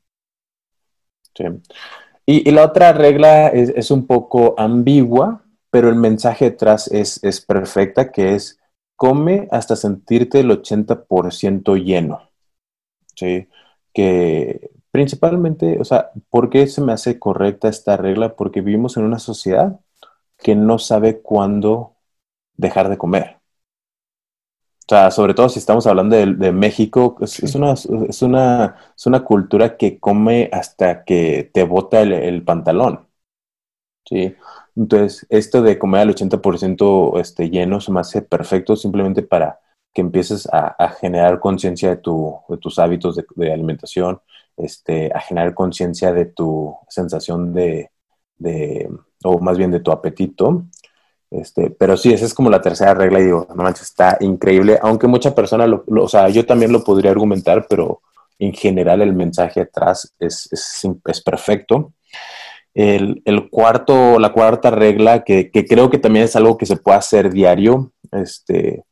[1.36, 1.44] ¿Sí?
[2.26, 8.10] Y, la otra regla es, un poco ambigua, pero el mensaje detrás es, es perfecta,
[8.10, 8.58] que es
[8.96, 12.30] come hasta sentirte el 80% lleno.
[13.14, 13.48] ¿Sí?
[13.94, 18.34] Que principalmente, o sea, ¿por qué se me hace correcta esta regla?
[18.34, 19.78] Porque vivimos en una sociedad
[20.38, 21.96] que no sabe cuándo
[22.56, 23.35] dejar de comer.
[24.88, 29.24] O sea, sobre todo si estamos hablando de, México, es, una, es, una, es una
[29.24, 33.08] cultura que come hasta que te bota el, pantalón.
[34.08, 34.36] ¿sí?
[34.76, 39.58] Entonces, esto de comer al 80% este, lleno se me hace perfecto simplemente para
[39.92, 44.20] que empieces a, generar conciencia de, tu, de, tus hábitos de, alimentación,
[44.56, 47.90] este, a generar conciencia de tu sensación de,
[48.38, 48.88] de,
[49.24, 50.64] o más bien de tu apetito.
[51.30, 54.78] Este, pero sí, esa es como la tercera regla y digo, no manches, está increíble,
[54.80, 58.00] aunque mucha persona, lo, o sea, yo también lo podría argumentar, pero
[58.38, 61.92] en general el mensaje atrás es, es, perfecto.
[62.74, 67.30] El, cuarto, la cuarta regla, que, creo que también es algo que se puede hacer
[67.30, 68.84] diario, este,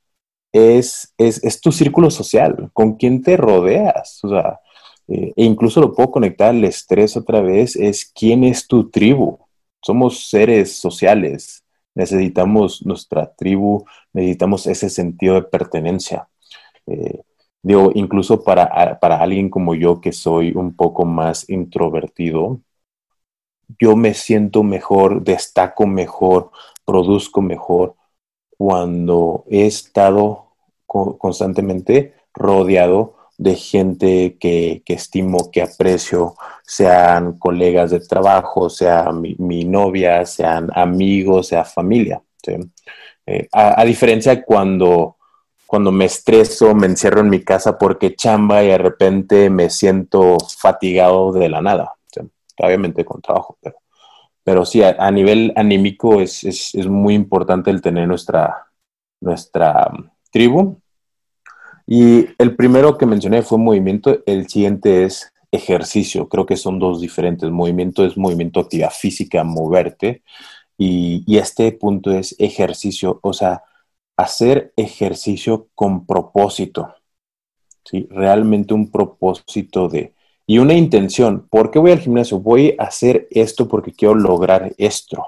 [0.52, 4.20] es, es, es tu círculo social, con quién te rodeas.
[4.24, 4.60] O sea,
[5.08, 9.38] eh, e incluso lo puedo conectar al estrés otra vez, es quién es tu tribu.
[9.82, 11.63] Somos seres sociales,
[11.94, 16.28] necesitamos nuestra tribu, necesitamos ese sentido de pertenencia.
[16.86, 17.22] Eh,
[17.62, 22.60] digo, incluso para, para alguien como yo que soy un poco más introvertido,
[23.80, 26.50] yo me siento mejor, destaco mejor,
[26.84, 27.96] produzco mejor
[28.56, 30.52] cuando he estado
[30.86, 40.24] constantemente rodeado de gente que, estimo, que aprecio, sean colegas de trabajo, sea mi, novia,
[40.24, 42.22] sean amigos, sea familia.
[43.26, 45.16] Eh, a, diferencia cuando,
[45.66, 50.36] cuando me estreso, me encierro en mi casa porque chamba y de repente me siento
[50.58, 51.94] fatigado de la nada.
[52.56, 53.76] Obviamente con trabajo, pero,
[54.44, 58.68] pero sí, a, nivel anímico es, es, muy importante el tener nuestra,
[59.20, 60.80] nuestra um, tribu
[61.86, 66.28] y el primero que mencioné fue movimiento, el siguiente es ejercicio.
[66.28, 67.50] Creo que son dos diferentes.
[67.50, 70.22] Movimiento es movimiento, actividad física, moverte.
[70.78, 73.62] Y, este punto es ejercicio, o sea,
[74.16, 76.94] hacer ejercicio con propósito.
[77.84, 78.06] ¿sí?
[78.10, 80.14] Realmente un propósito de...
[80.46, 81.46] Y una intención.
[81.48, 82.38] ¿Por qué voy al gimnasio?
[82.38, 85.24] Voy a hacer esto porque quiero lograr esto.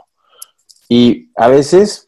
[0.88, 2.05] Y a veces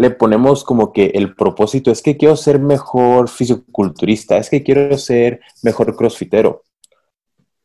[0.00, 4.96] le ponemos como que el propósito es que quiero ser mejor fisiculturista, es que quiero
[4.98, 6.64] ser mejor crossfitero.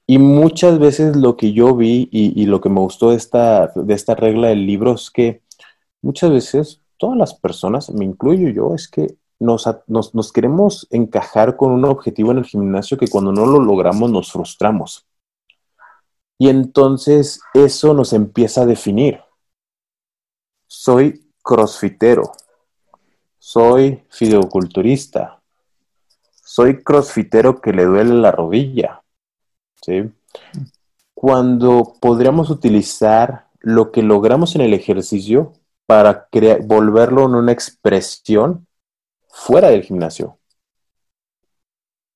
[0.08, 3.94] Y muchas veces lo que yo vi y, lo que me gustó de esta, de
[3.94, 5.42] esta regla del libro es que
[6.02, 11.58] muchas veces todas las personas, me incluyo yo, es que nos, nos, nos queremos encajar
[11.58, 15.08] con un objetivo en el gimnasio que cuando no lo logramos nos frustramos.
[16.38, 19.22] Y entonces eso nos empieza a definir.
[20.68, 22.32] Soy crossfitero,
[23.38, 25.42] soy fideoculturista,
[26.44, 29.04] soy crossfitero que le duele la rodilla.
[29.82, 30.12] ¿sí?
[31.14, 35.54] Cuando podríamos utilizar lo que logramos en el ejercicio
[35.86, 36.28] para
[36.64, 38.68] volverlo en una expresión
[39.30, 40.40] fuera del gimnasio.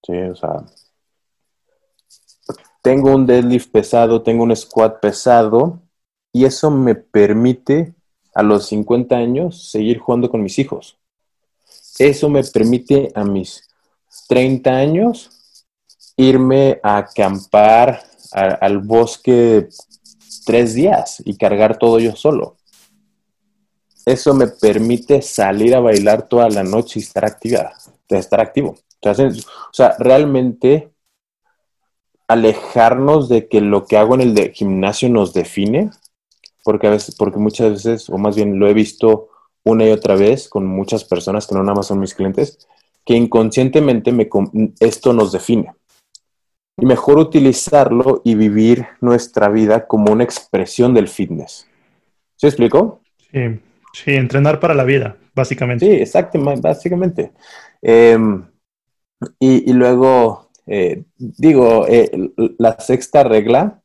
[0.04, 0.66] Sí, o sea,
[2.82, 5.82] tengo un deadlift pesado, tengo un squat pesado
[6.32, 7.94] y eso me permite
[8.40, 10.98] a los 50 años seguir jugando con mis hijos.
[11.98, 13.68] Eso me permite a mis
[14.30, 15.30] 30 años
[16.16, 19.68] irme a acampar al bosque
[20.46, 22.56] tres días y cargar todo yo solo.
[24.06, 27.74] Eso me permite salir a bailar toda la noche y estar activa,
[28.08, 28.78] estar activo.
[29.06, 30.94] O sea, realmente
[32.30, 35.90] alejarnos de que lo que hago en el gimnasio nos define
[36.64, 39.30] porque, a veces, porque muchas veces, o más bien lo he visto
[39.64, 42.68] una y otra vez con muchas personas que no nada más son mis clientes,
[43.06, 44.30] que inconscientemente me,
[44.80, 45.74] esto nos define.
[46.78, 51.68] Y mejor utilizarlo y vivir nuestra vida como una expresión del fitness.
[52.36, 53.02] ¿Se explico?
[53.32, 53.60] Sí,
[53.94, 55.86] sí, entrenar para la vida, básicamente.
[55.86, 57.32] Sí, exactamente, básicamente.
[57.82, 58.46] Em,
[59.40, 63.79] y, luego, eh, digo, eh, la sexta regla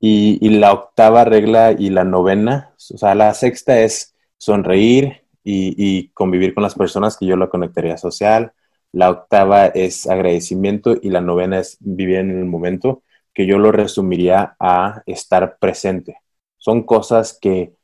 [0.00, 6.54] y, la octava regla y la novena, o sea, la sexta es sonreír y, convivir
[6.54, 8.52] con las personas que yo la conectaría social.
[8.92, 13.02] La octava es agradecimiento y la novena es vivir en el momento,
[13.34, 16.18] que yo lo resumiría a estar presente.
[16.58, 17.74] Son cosas que,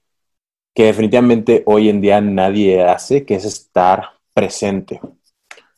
[0.75, 5.01] que definitivamente hoy en día nadie hace, que es estar presente.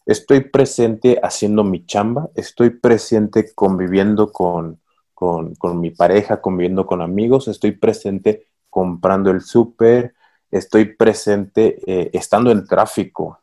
[0.06, 4.80] Estoy presente haciendo mi chamba, estoy presente conviviendo con,
[5.58, 10.14] con, mi pareja, conviviendo con amigos, estoy presente comprando el súper,
[10.50, 13.40] estoy presente eh, estando en tráfico.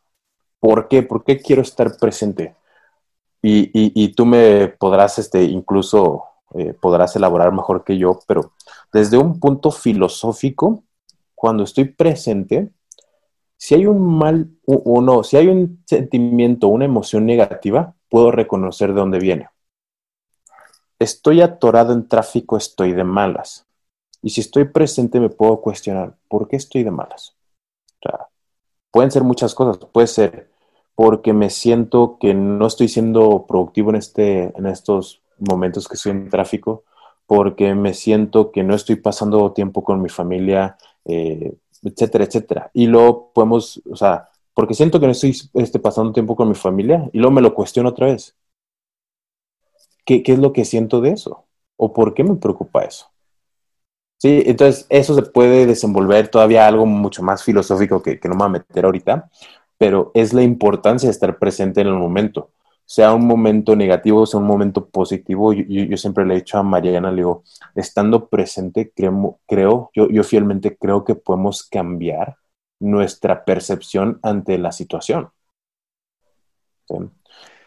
[0.59, 1.03] ¿Por qué?
[1.03, 2.55] ¿Por qué quiero estar presente?
[3.43, 8.53] Y, tú me podrás, este, incluso eh, podrás elaborar mejor que yo, pero
[8.93, 10.84] desde un punto filosófico,
[11.34, 12.69] cuando estoy presente,
[13.57, 18.99] si hay un mal, uno, si hay un sentimiento, una emoción negativa, puedo reconocer de
[18.99, 19.49] dónde viene
[21.01, 23.65] estoy atorado en tráfico, estoy de malas.
[24.21, 27.35] Y si estoy presente, me puedo cuestionar, ¿por qué estoy de malas?
[28.91, 29.77] Pueden ser muchas cosas.
[29.91, 30.49] Puede ser
[30.95, 36.11] porque me siento que no estoy siendo productivo en, este, en estos momentos que estoy
[36.11, 36.83] en tráfico.
[37.25, 40.75] porque me siento que no estoy pasando tiempo con mi familia,
[41.05, 42.71] eh, etcétera, etcétera.
[42.73, 46.55] Y luego podemos, o sea, porque siento que no estoy este, pasando tiempo con mi
[46.55, 48.35] familia y luego me lo cuestiono otra vez.
[50.05, 51.45] ¿Qué, ¿Qué es lo que siento de eso?
[51.77, 53.11] ¿O por qué me preocupa eso?
[54.17, 58.39] Sí, entonces eso se puede desenvolver todavía algo mucho más filosófico que, que no me
[58.39, 59.29] voy a meter ahorita,
[59.79, 62.51] pero es la importancia de estar presente en el momento.
[62.85, 67.09] Sea un momento negativo, sea un momento positivo, yo, siempre le he dicho a Mariana,
[67.09, 67.43] le digo,
[67.73, 72.37] estando presente, creo, creo yo, yo fielmente creo que podemos cambiar
[72.79, 75.31] nuestra percepción ante la situación.
[76.87, 76.95] ¿Sí?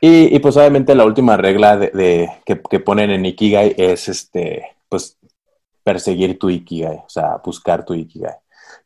[0.06, 5.16] Y, pues obviamente la última regla de, que, ponen en Ikigai es este, pues
[5.82, 8.34] perseguir tu Ikigai, o sea, buscar tu Ikigai.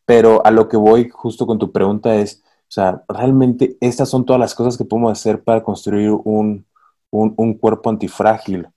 [0.07, 4.25] Pero a lo que voy justo con tu pregunta es, o sea, realmente estas son
[4.25, 6.65] todas las cosas que podemos hacer para construir un,
[7.11, 8.69] un, un cuerpo antifrágil.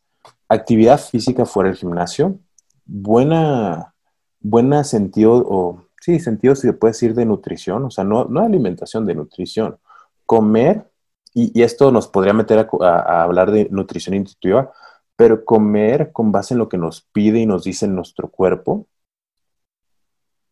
[0.49, 2.39] Actividad física fuera del gimnasio,
[2.85, 3.93] buena,
[4.39, 8.41] buena sentido, o sí, sentido si se puede decir de nutrición, o sea, no, no
[8.41, 9.77] alimentación, de nutrición.
[10.25, 10.90] Comer,
[11.33, 14.71] y, esto nos podría meter a, a, hablar de nutrición intuitiva,
[15.15, 18.87] pero comer con base en lo que nos pide y nos dice nuestro cuerpo,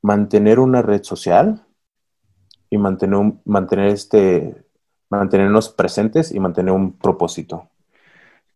[0.01, 1.65] mantener una red social
[2.69, 4.63] y mantener, mantener este,
[5.09, 7.69] mantenernos presentes y mantener un propósito.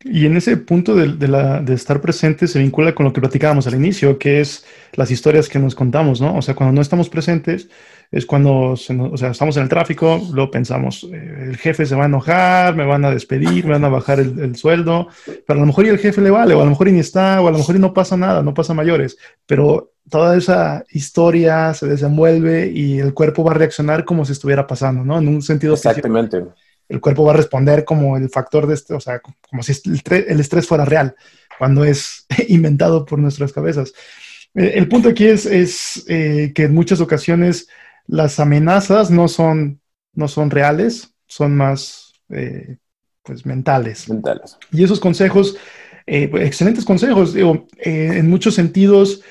[0.04, 4.18] Y en ese punto de, estar presente se vincula con lo que platicábamos al inicio,
[4.18, 6.36] que es las historias que nos contamos, ¿no?
[6.36, 7.68] O sea, cuando no estamos presentes
[8.12, 11.96] es cuando nos, o sea, estamos en el tráfico, luego pensamos, eh, el jefe se
[11.96, 15.58] va a enojar, me van a despedir, me van a bajar el, el, sueldo, pero
[15.58, 17.40] a lo mejor y el jefe le vale, o a lo mejor y ni está,
[17.40, 21.72] o a lo mejor y no pasa nada, no pasa mayores, pero toda esa historia
[21.74, 25.18] se desenvuelve y el cuerpo va a reaccionar como si estuviera pasando, ¿no?
[25.18, 25.74] En un sentido...
[25.74, 26.44] Exactamente.
[26.88, 30.40] El cuerpo va a responder como el factor de este, o sea, como si el,
[30.40, 31.14] estrés fuera real,
[31.58, 33.92] cuando es inventado por nuestras cabezas.
[34.54, 37.68] Eh, el punto aquí es, es eh, que en muchas ocasiones
[38.06, 39.80] las amenazas no son,
[40.12, 42.76] no son reales, son más eh,
[43.22, 44.08] pues mentales.
[44.08, 44.58] Mentales.
[44.70, 45.56] Y esos consejos,
[46.06, 49.22] eh, excelentes consejos, digo, en muchos sentidos,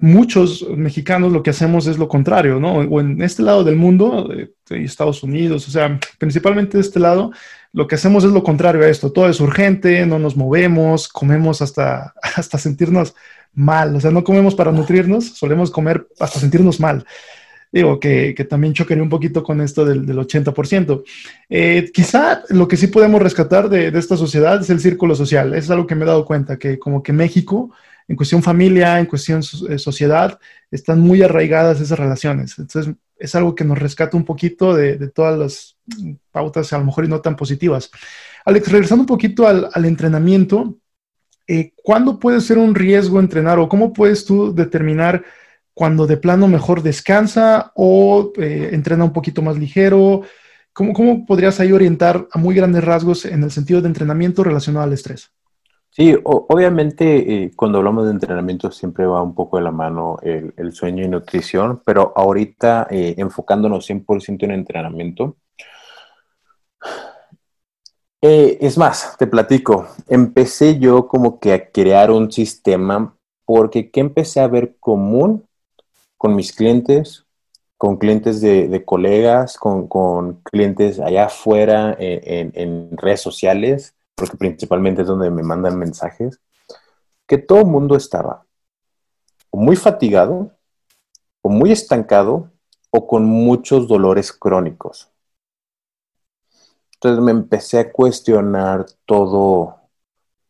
[0.00, 2.78] muchos mexicanos lo que hacemos es lo contrario, ¿no?
[2.78, 4.50] O en este lado del mundo, de,
[4.84, 7.32] Estados Unidos, o sea, principalmente de este lado,
[7.72, 9.10] lo que hacemos es lo contrario a esto.
[9.12, 13.14] Todo es urgente, no nos movemos, comemos hasta, hasta sentirnos
[13.52, 13.96] mal.
[13.96, 17.04] O sea, no comemos para nutrirnos, solemos comer hasta sentirnos mal.
[17.72, 21.04] Digo, que, que también chocaría un poquito con esto del, del 80%.
[21.48, 25.54] Eh, quizá lo que sí podemos rescatar de, de esta sociedad es el círculo social.
[25.54, 27.70] Es algo que me he dado cuenta, que como que México
[28.10, 30.36] en cuestión familia, en cuestión eh, sociedad,
[30.68, 32.58] están muy arraigadas esas relaciones.
[32.58, 35.76] Entonces, es algo que nos rescata un poquito de, todas las
[36.32, 37.88] pautas, a lo mejor y no tan positivas.
[38.44, 40.76] Alex, regresando un poquito al, entrenamiento,
[41.46, 45.22] eh, ¿cuándo puede ser un riesgo entrenar o cómo puedes tú determinar
[45.72, 50.22] cuando de plano mejor descansa o eh, entrena un poquito más ligero?
[50.72, 54.84] ¿Cómo, ¿Cómo podrías ahí orientar a muy grandes rasgos en el sentido de entrenamiento relacionado
[54.84, 55.30] al estrés?
[56.00, 60.72] Sí, obviamente eh, cuando hablamos de entrenamiento siempre va un poco de la mano el,
[60.72, 65.36] sueño y nutrición, pero ahorita eh, enfocándonos 100% en entrenamiento.
[68.22, 74.00] Eh, es más, te platico, empecé yo como que a crear un sistema porque ¿qué
[74.00, 75.44] empecé a ver común
[76.16, 77.26] con mis clientes,
[77.76, 79.86] con clientes de, colegas, con,
[80.44, 83.94] clientes allá afuera en, en redes sociales?
[84.20, 86.40] Porque principalmente es donde me mandan mensajes,
[87.26, 88.44] que todo el mundo estaba
[89.50, 90.52] muy fatigado,
[91.42, 92.50] o muy estancado,
[92.90, 95.10] o con muchos dolores crónicos.
[96.94, 99.76] Entonces me empecé a cuestionar todo,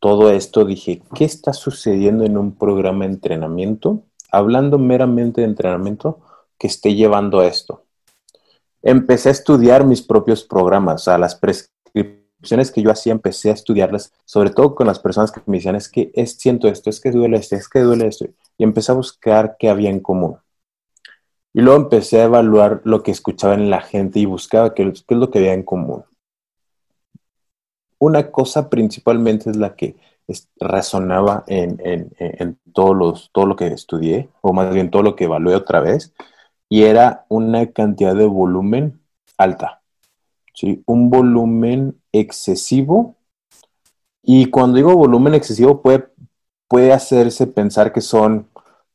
[0.00, 0.64] todo esto.
[0.64, 4.02] Dije, ¿qué está sucediendo en un programa de entrenamiento?
[4.32, 6.20] Hablando meramente de entrenamiento,
[6.58, 7.84] que esté llevando a esto.
[8.82, 14.12] Empecé a estudiar mis propios programas, a las prescripciones que yo hacía, empecé a estudiarlas,
[14.24, 17.10] sobre todo con las personas que me decían, es que es, siento esto, es que
[17.10, 18.26] duele esto, es que duele esto.
[18.56, 20.38] Y empecé a buscar qué había en común.
[21.52, 25.14] Y luego empecé a evaluar lo que escuchaba en la gente y buscaba qué, qué
[25.14, 26.04] es lo que había en común.
[27.98, 33.56] Una cosa principalmente es la que es, resonaba en, en, en todos los, todo lo
[33.56, 36.14] que estudié, o más bien todo lo que evalué otra vez,
[36.68, 39.00] y era una cantidad de volumen
[39.36, 39.79] alta
[40.54, 40.82] ¿sí?
[40.86, 43.16] un volumen excesivo.
[44.22, 46.08] Y cuando digo volumen excesivo, puede,
[46.68, 48.48] puede hacerse pensar que son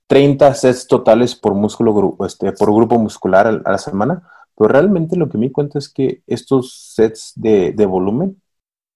[0.08, 5.30] 30 sets totales por, músculo, este, por grupo muscular a la semana, pero realmente lo
[5.30, 8.41] que me di cuenta es que estos sets de, de volumen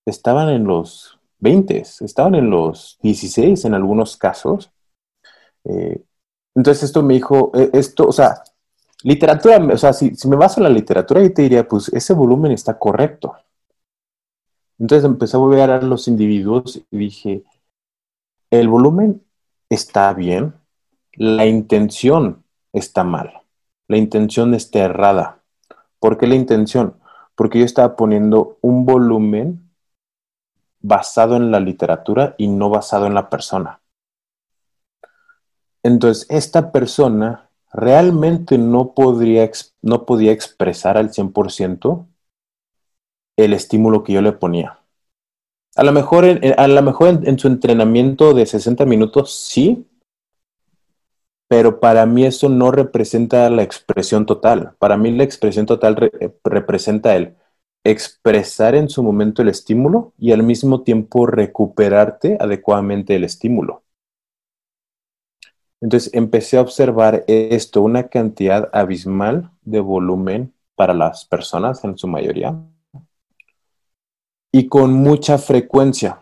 [0.06, 4.72] estaban en los 20, estaban en los 16 en algunos casos.
[5.66, 6.04] Eh,
[6.56, 8.44] entonces esto me dijo, eh, esto, o sea,
[9.04, 12.14] literatura, o sea, si, si me baso en la literatura, yo te diría, pues ese
[12.14, 13.36] volumen está correcto.
[14.78, 17.44] Entonces empecé a volver a los individuos y dije,
[18.50, 19.24] el volumen
[19.70, 20.54] está bien,
[21.14, 23.42] la intención está mal,
[23.88, 25.44] la intención está errada.
[26.00, 26.96] ¿Por qué la intención?
[27.36, 29.70] Porque yo estaba poniendo un volumen
[30.82, 33.82] basado en la literatura y no basado en la persona.
[35.84, 39.50] Entonces, esta persona realmente no, podría,
[39.82, 42.08] no podía expresar al 100%
[43.38, 44.80] el estímulo que yo le ponía.
[45.76, 49.86] A lo mejor, en, a lo mejor en, su entrenamiento de 60 minutos sí,
[51.48, 54.76] pero para mí eso no representa la expresión total.
[54.78, 56.12] Para mí la expresión total
[56.44, 57.36] representa el
[57.84, 63.84] expresar en su momento el estímulo y al mismo tiempo recuperarte adecuadamente el estímulo.
[65.82, 72.08] Entonces empecé a observar esto, una cantidad abismal de volumen para las personas en su
[72.08, 72.58] mayoría
[74.52, 76.22] y con mucha frecuencia.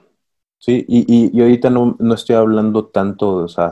[0.58, 0.86] ¿sí?
[0.88, 3.72] Y, ahorita no, estoy hablando tanto, o sea,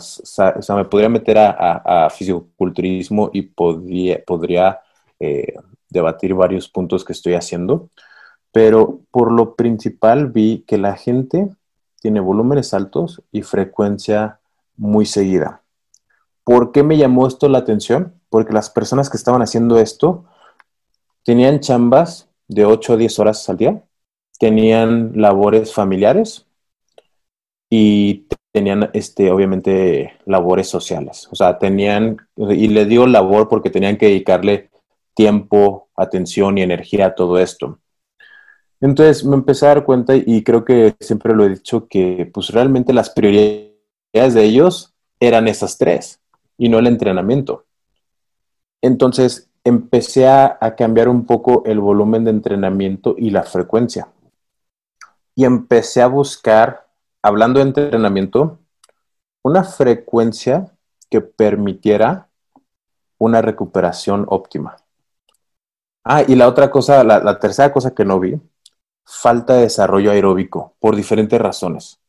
[0.75, 4.79] me podría meter a, a, fisiculturismo y podría, podría
[5.19, 5.53] eh,
[5.89, 7.89] debatir varios puntos que estoy haciendo,
[8.51, 11.49] pero por lo principal vi que la gente
[12.01, 14.39] tiene volúmenes altos y frecuencia
[14.77, 15.64] muy seguida.
[16.45, 18.13] ¿Por qué me llamó esto la atención?
[18.29, 20.25] Porque las personas que estaban haciendo esto
[21.23, 23.83] tenían chambas de 8 a 10 horas al día,
[24.39, 26.45] tenían labores familiares
[27.67, 31.27] y tenían, este, obviamente, labores sociales.
[31.31, 34.69] O sea, tenían, y le digo labor porque tenían que dedicarle
[35.15, 37.79] tiempo, atención y energía a todo esto.
[38.81, 42.49] Entonces me empecé a dar cuenta y creo que siempre lo he dicho que pues
[42.49, 46.21] realmente las prioridades de ellos eran esas tres
[46.57, 47.65] y no el entrenamiento.
[48.81, 54.07] Entonces empecé a, cambiar un poco el volumen de entrenamiento y la frecuencia.
[55.33, 56.87] Y empecé a buscar,
[57.21, 58.59] hablando de entrenamiento,
[59.43, 60.71] una frecuencia
[61.09, 62.29] que permitiera
[63.17, 64.77] una recuperación óptima.
[66.03, 68.39] Ah, y la otra cosa, la, la tercera cosa que no vi,
[69.03, 71.99] falta de desarrollo aeróbico por diferentes razones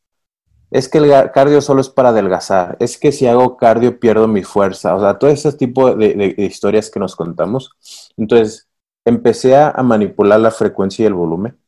[0.71, 4.43] es que el cardio solo es para adelgazar, es que si hago cardio pierdo mi
[4.43, 7.71] fuerza, o sea, todo ese tipo de, historias que nos contamos.
[8.17, 8.69] Entonces,
[9.05, 11.59] empecé a, manipular la frecuencia y el volumen,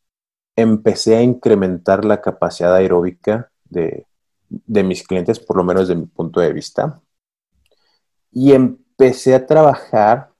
[0.56, 4.06] empecé a incrementar la capacidad aeróbica de,
[4.66, 7.00] mis clientes, por lo menos de mi punto de vista,
[8.32, 10.32] y empecé a trabajar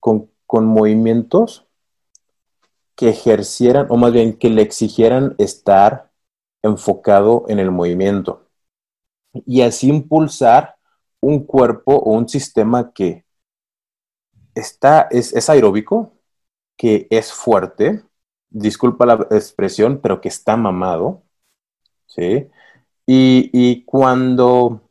[0.00, 1.66] con, con movimientos
[2.96, 6.11] que ejercieran, o más bien que le exigieran estar
[6.62, 8.46] enfocado en el movimiento
[9.46, 10.76] y así impulsar
[11.20, 13.24] un cuerpo o un sistema que
[14.54, 16.14] está, es, aeróbico,
[16.76, 18.02] que es fuerte,
[18.50, 21.22] disculpa la expresión, pero que está mamado,
[22.06, 22.48] ¿sí?
[23.06, 24.82] Y, y, cuando,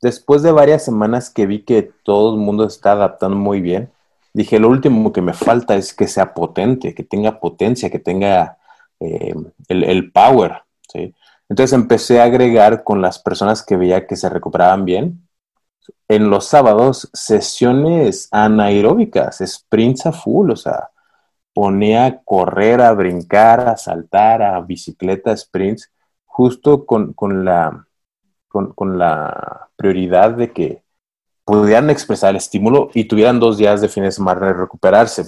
[0.00, 3.90] después de varias semanas que vi que todo el mundo está adaptando muy bien,
[4.32, 8.58] dije, lo último que me falta es que sea potente, que tenga potencia, que tenga
[9.00, 9.34] eh,
[9.68, 10.62] el, el, power,
[10.92, 11.14] ¿sí?
[11.48, 15.28] Entonces empecé a agregar con las personas que veía que se recuperaban bien.
[16.08, 20.90] En los sábados, sesiones anaeróbicas, sprints a full, o sea,
[21.54, 25.90] ponía a correr, a brincar, a saltar, a bicicleta, sprints,
[26.24, 27.14] justo con,
[27.44, 27.86] la,
[28.46, 30.82] con, la prioridad de que
[31.44, 35.24] pudieran expresar el estímulo y tuvieran dos días de fin de semana de recuperarse.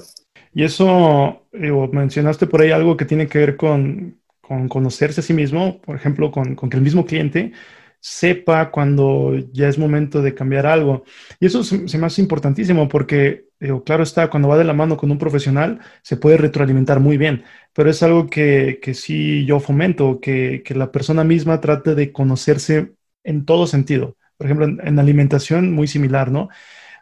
[0.52, 4.19] Y eso, mencionaste por ahí algo que tiene que ver con,
[4.50, 7.52] con conocerse a sí mismo, por ejemplo, con, que el mismo cliente
[8.00, 11.04] sepa cuando ya es momento de cambiar algo.
[11.38, 13.44] Y eso se, me hace importantísimo porque,
[13.86, 17.44] claro está, cuando va de la mano con un profesional, se puede retroalimentar muy bien,
[17.72, 22.10] pero es algo que, que sí yo fomento, que, que, la persona misma trate de
[22.10, 24.16] conocerse en todo sentido.
[24.36, 26.48] Por ejemplo, en, en alimentación, muy similar, ¿no?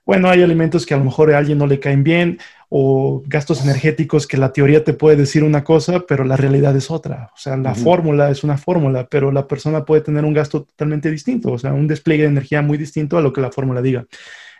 [0.05, 2.38] Bueno, hay alimentos que a lo mejor a alguien no le caen bien,
[2.71, 6.91] o gastos energéticos que la teoría te puede decir una cosa, pero la realidad es
[6.91, 7.31] otra.
[7.35, 11.11] O sea, la fórmula es una fórmula, pero la persona puede tener un gasto totalmente
[11.11, 14.07] distinto, o sea, un despliegue de energía muy distinto a lo que la fórmula diga.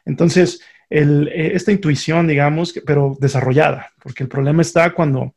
[0.07, 5.35] Entonces, eh, esta intuición, digamos, pero desarrollada, porque el problema está cuando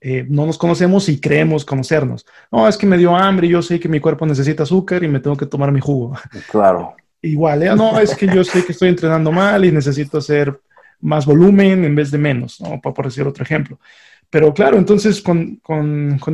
[0.00, 2.24] eh, no nos conocemos y creemos conocernos.
[2.52, 5.08] No, es que me dio hambre y yo sé que mi cuerpo necesita azúcar y
[5.08, 6.16] me tengo que tomar mi jugo.
[6.50, 6.94] Claro.
[7.22, 7.74] Igual, ¿eh?
[7.74, 10.60] no, es que yo sé que estoy entrenando mal y necesito hacer
[11.00, 12.80] más volumen en vez de menos, ¿no?
[12.80, 13.78] Por decir otro ejemplo.
[14.30, 15.60] Pero claro, entonces con,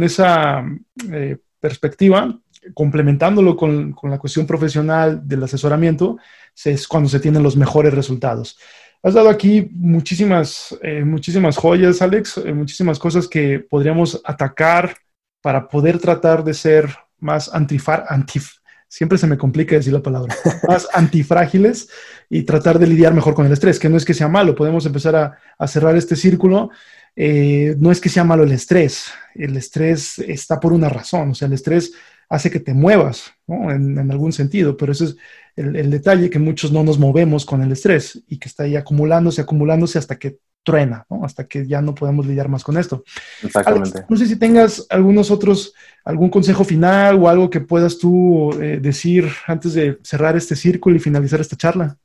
[0.02, 0.64] esa
[1.12, 2.38] eh, perspectiva,
[2.74, 6.18] complementándolo con, la cuestión profesional del asesoramiento,
[6.64, 8.58] es cuando se tienen los mejores resultados.
[9.02, 14.96] Has dado aquí muchísimas, eh, muchísimas joyas, Alex, eh, muchísimas cosas que podríamos atacar
[15.40, 16.88] para poder tratar de ser
[17.18, 18.61] más antifar, antif,
[18.92, 20.36] siempre se me complica decir la palabra,
[20.68, 21.88] más antifrágiles
[22.28, 24.84] y tratar de lidiar mejor con el estrés, que no es que sea malo, podemos
[24.84, 25.16] empezar
[25.58, 26.68] a, cerrar este círculo.
[27.16, 31.34] Eh, no es que sea malo el estrés, el estrés está por una razón, o
[31.34, 31.92] sea, el estrés
[32.28, 33.70] hace que te muevas, ¿no?
[33.70, 35.16] en, algún sentido, pero ese es
[35.56, 39.40] el, detalle, que muchos no nos movemos con el estrés y que está ahí acumulándose,
[39.40, 41.24] acumulándose hasta que truena, ¿no?
[41.24, 43.04] hasta que ya no podemos lidiar más con esto.
[43.42, 44.04] Exactamente.
[44.08, 48.78] no sé si tengas algunos otros, algún consejo final o algo que puedas tú eh,
[48.80, 51.96] decir antes de cerrar este círculo y finalizar esta charla.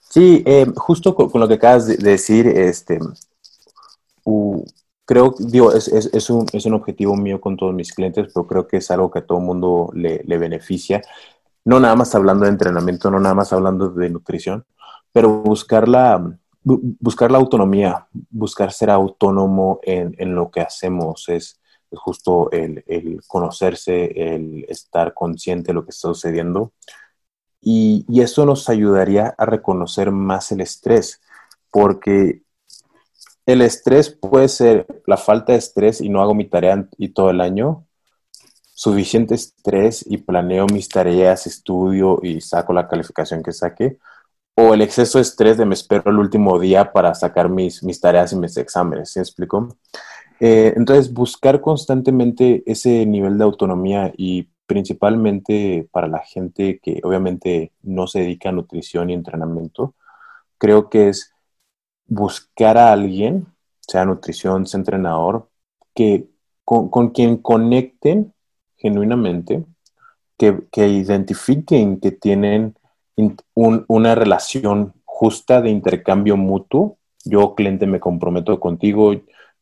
[0.00, 2.98] Sí, eh, justo con, lo que acabas de decir, este,
[5.04, 8.46] creo, digo, es, es, es, un, es, un, objetivo mío con todos mis clientes, pero
[8.46, 11.00] creo que es algo que a todo mundo le, le beneficia.
[11.64, 14.64] No nada más hablando de entrenamiento, no nada más hablando de nutrición,
[15.12, 21.60] pero buscar la, buscar la autonomía, buscar ser autónomo en, en lo que hacemos es,
[21.92, 26.72] justo el, el, conocerse, el estar consciente de lo que está sucediendo.
[27.60, 31.20] Y, y, eso nos ayudaría a reconocer más el estrés,
[31.70, 32.42] porque
[33.44, 37.30] el estrés puede ser la falta de estrés y no hago mi tarea y todo
[37.30, 37.86] el año,
[38.72, 43.98] suficiente estrés y planeo mis tareas, estudio y saco la calificación que saque,
[44.60, 48.00] o el exceso de estrés de me espero el último día para sacar mis, mis
[48.00, 49.76] tareas y mis exámenes, ¿sí explico?
[50.38, 57.72] Eh, entonces, buscar constantemente ese nivel de autonomía y principalmente para la gente que obviamente
[57.82, 59.94] no se dedica a nutrición y entrenamiento,
[60.58, 61.32] creo que es
[62.06, 63.46] buscar a alguien,
[63.80, 65.48] sea nutrición, sea entrenador,
[65.94, 66.28] que,
[66.64, 68.32] con, quien conecten
[68.76, 69.64] genuinamente,
[70.38, 72.74] que, que identifiquen que tienen
[73.54, 76.98] una relación justa de intercambio mutuo.
[77.24, 79.14] Yo, cliente, me comprometo contigo,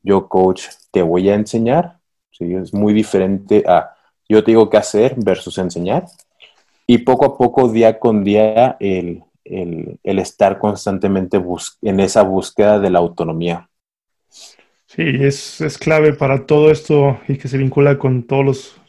[0.03, 1.99] yo, coach, te voy a enseñar.
[2.31, 2.55] ¿sí?
[2.55, 3.95] Es muy diferente a
[4.29, 6.05] yo te digo qué hacer versus enseñar.
[6.87, 11.43] Y poco a poco, día con día, el, el, el estar constantemente
[11.83, 13.69] en esa búsqueda de la autonomía.
[14.87, 18.81] Sí, es, es clave para todo esto y que se vincula con todos los,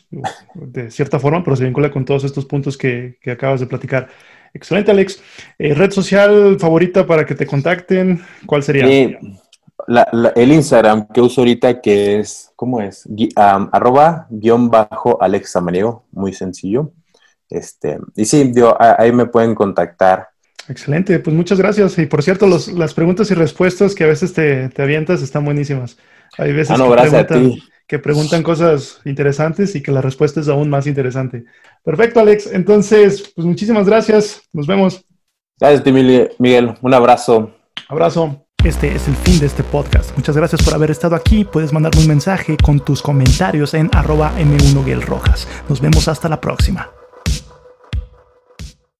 [0.53, 4.09] de cierta forma, pero se vincula con todos estos puntos que, que acabas de platicar.
[4.53, 5.21] Excelente, Alex.
[5.57, 8.21] Eh, ¿Red social favorita para que te contacten?
[8.45, 9.17] ¿Cuál sería?
[10.35, 13.07] el Instagram que uso ahorita, que es, ¿cómo es?
[13.35, 16.91] arroba guion bajo Alex Samaniego, muy sencillo.
[17.49, 20.27] Este, y sí, ahí me pueden contactar.
[20.67, 21.97] Excelente, pues muchas gracias.
[21.97, 25.97] Y por cierto, las preguntas y respuestas que a veces te, te avientas están buenísimas.
[26.37, 30.39] Hay veces ah, no, gracias a ti que preguntan cosas interesantes y que la respuesta
[30.39, 31.45] es aún más interesante.
[31.83, 32.45] Perfecto, Alex.
[32.53, 34.43] Entonces, pues muchísimas gracias.
[34.53, 35.03] Nos vemos.
[35.59, 35.83] Gracias,
[36.37, 36.75] Miguel.
[36.81, 37.51] Un abrazo.
[37.89, 38.45] Abrazo.
[38.63, 40.15] Este es el fin de este podcast.
[40.15, 41.43] Muchas gracias por haber estado aquí.
[41.45, 44.85] Puedes mandarme un mensaje con tus comentarios en arroba m 1
[45.67, 46.91] Nos vemos hasta la próxima.